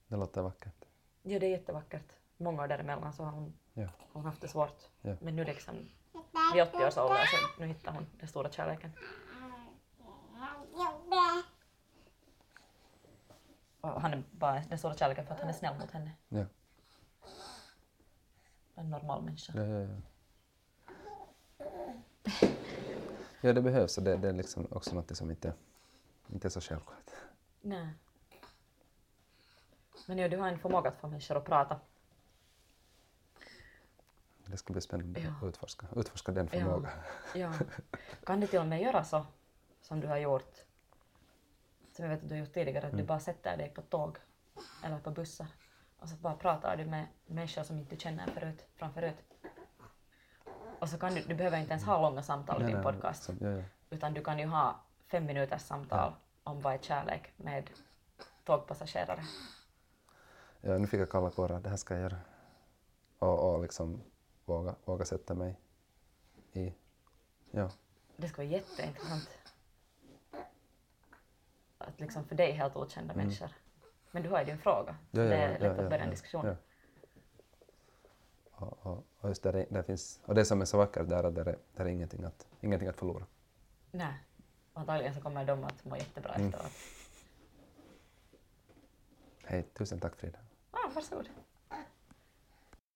Det 0.07 0.17
låter 0.17 0.43
vackert. 0.43 0.85
Ja, 1.23 1.39
det 1.39 1.47
är 1.47 1.51
jättevackert. 1.51 2.13
Många 2.37 2.63
år 2.63 2.69
däremellan 2.69 3.13
så 3.13 3.25
har 3.25 3.31
hon, 3.33 3.55
Ja. 3.75 3.89
hon 4.13 4.25
haft 4.25 4.41
det 4.41 4.49
svårt. 4.49 4.89
Ja. 5.01 5.17
Men 5.21 5.37
nu 5.37 5.45
liksom, 5.45 5.75
vid 6.55 6.63
80 6.63 6.77
års 6.77 6.97
ålder 6.99 7.25
så 7.27 7.61
nu 7.61 7.67
hittar 7.67 7.93
hon 7.93 8.07
den 8.19 8.29
stora 8.29 8.51
kärleken. 8.51 8.93
Och 13.81 14.01
han 14.01 14.13
är 14.13 14.23
bara 14.31 14.61
den 14.69 14.79
stora 14.79 14.95
kärleken 14.95 15.27
för 15.27 15.35
att 15.35 15.41
han 15.41 15.49
är 15.49 15.53
snäll 15.53 15.79
mot 15.79 15.91
henne. 15.91 16.11
Ja. 16.29 16.45
En 18.75 18.91
normal 18.91 19.23
människa. 19.23 19.53
Ja, 19.57 19.63
ja, 19.65 19.81
ja. 19.81 19.97
Ja, 23.41 23.53
det 23.53 23.63
behövs 23.63 23.99
och 23.99 24.05
det, 24.05 24.17
det 24.17 24.29
är 24.29 24.33
liksom 24.33 24.67
också 24.71 24.95
något 24.95 25.17
som 25.17 25.31
inte, 25.31 25.53
inte 26.29 26.49
är 26.49 26.51
så 26.51 26.61
självklart. 26.61 27.11
Nej. 27.61 27.89
Men 30.07 30.19
ja, 30.19 30.29
du 30.29 30.37
har 30.37 30.49
en 30.49 30.59
förmåga 30.59 30.91
att 30.91 31.01
få 31.01 31.09
människor 31.09 31.37
att 31.37 31.45
prata. 31.45 31.81
Det 34.47 34.57
ska 34.57 34.73
bli 34.73 34.83
spännande 34.83 35.21
Ja. 35.21 35.31
att 35.31 35.49
utforska, 35.49 35.87
utforska 35.97 36.33
den 36.33 36.49
förmågan. 36.49 36.93
Ja. 37.35 37.53
Kan 38.25 38.41
du 38.41 38.47
till 38.47 38.59
och 38.59 38.67
med 38.67 38.83
göra 38.83 39.05
så 39.05 39.27
som 39.83 40.01
du 40.01 40.07
har 40.07 40.17
gjort, 40.17 40.55
som 41.93 42.05
jag 42.05 42.11
vet 42.11 42.23
att 42.23 42.29
du 42.29 42.35
har 42.35 42.41
gjort 42.41 42.53
tidigare, 42.55 42.87
att 42.87 42.97
du 42.97 43.03
bara 43.03 43.21
sätter 43.21 43.57
dig 43.57 43.71
på 43.71 43.83
tåg 43.83 44.17
eller 44.85 44.99
på 44.99 45.11
bussar 45.11 45.47
och 45.99 46.09
så 46.09 46.17
bara 46.17 46.35
pratar 46.37 46.77
du 46.77 46.85
med 46.87 47.07
människor 47.27 47.63
som 47.63 47.79
inte 47.79 47.95
du 47.95 48.01
känner 48.01 48.27
förut, 48.27 48.67
från 48.75 48.93
förut. 48.95 49.17
Och 50.81 50.89
så 50.89 50.99
kan 50.99 51.15
du, 51.15 51.23
du 51.23 51.35
behöver 51.35 51.59
inte 51.59 51.71
ens 51.71 51.85
ha 51.85 52.03
långa 52.03 52.23
samtal 52.23 52.63
i 52.63 52.67
din 52.67 52.83
podcast, 52.83 53.23
som- 53.23 53.39
ja, 53.41 53.49
ja. 53.51 53.63
utan 53.91 54.15
du 54.15 54.25
kan 54.25 54.39
ju 54.39 54.47
ha 54.47 54.81
fem 55.09 55.27
minuters 55.27 55.63
samtal 55.63 56.13
om 56.43 56.61
vad 56.61 56.75
är 56.75 56.79
kärlek 56.79 57.33
med 57.37 57.71
tågpassagerare. 58.45 59.21
ja, 60.61 60.79
nu 60.79 60.87
fick 60.87 61.01
jag 61.01 61.11
kalla 61.11 61.31
kårar, 61.31 61.61
det 61.61 61.69
här 61.69 61.77
ska 61.77 61.95
jag 61.95 62.03
göra. 62.03 62.17
Och, 63.19 63.55
och 63.55 63.63
liksom 63.63 64.03
våga, 64.45 64.75
våga 64.85 65.05
sätta 65.05 65.35
mig 65.35 65.61
i... 66.53 66.75
Ja, 67.51 67.71
Det 68.17 68.29
skulle 68.29 68.47
vara 68.49 68.57
jätteintressant. 68.59 69.31
Att 71.79 72.01
liksom 72.01 72.25
för 72.25 72.35
dig 72.35 72.53
helt 72.53 72.77
okända 72.77 73.15
människor. 73.15 73.51
Men 74.11 74.23
du 74.23 74.29
har 74.29 74.39
ju 74.39 74.45
din 74.45 74.59
fråga. 74.59 74.91
Mm. 74.91 74.99
ja, 75.11 75.23
ja, 75.23 75.29
det 75.31 75.37
är 75.37 75.49
lätt 75.59 75.63
ja, 75.63 75.85
att 75.85 75.91
börja 75.91 76.05
en 76.05 76.11
diskussion. 76.11 76.57
Och, 78.61 78.79
och, 78.87 79.05
och 79.21 79.29
just 79.29 79.43
där, 79.43 79.67
där 79.71 79.83
finns, 79.83 80.21
och 80.25 80.35
det 80.35 80.45
som 80.45 80.61
är 80.61 80.65
så 80.65 80.77
vackert 80.79 81.09
där 81.09 81.17
är 81.25 81.29
att 81.29 81.35
där 81.35 81.49
är, 81.49 81.59
där 81.77 81.85
är 81.85 81.89
ingenting, 81.89 82.25
att, 82.25 82.47
ingenting 82.61 82.89
att 82.89 82.97
förlora. 82.97 83.27
Nej. 83.91 84.15
Och 84.73 84.81
antagligen 84.81 85.15
så 85.15 85.21
kommer 85.21 85.45
de 85.45 85.65
att 85.65 85.85
må 85.85 85.97
jättebra 85.97 86.35
Mm. 86.35 86.49
efteråt. 86.49 86.73
Hej, 89.45 89.63
tusen 89.75 90.01
tack 90.01 90.17
Frida. 90.17 90.39
Ah, 90.71 90.91
varsågod. 90.95 91.29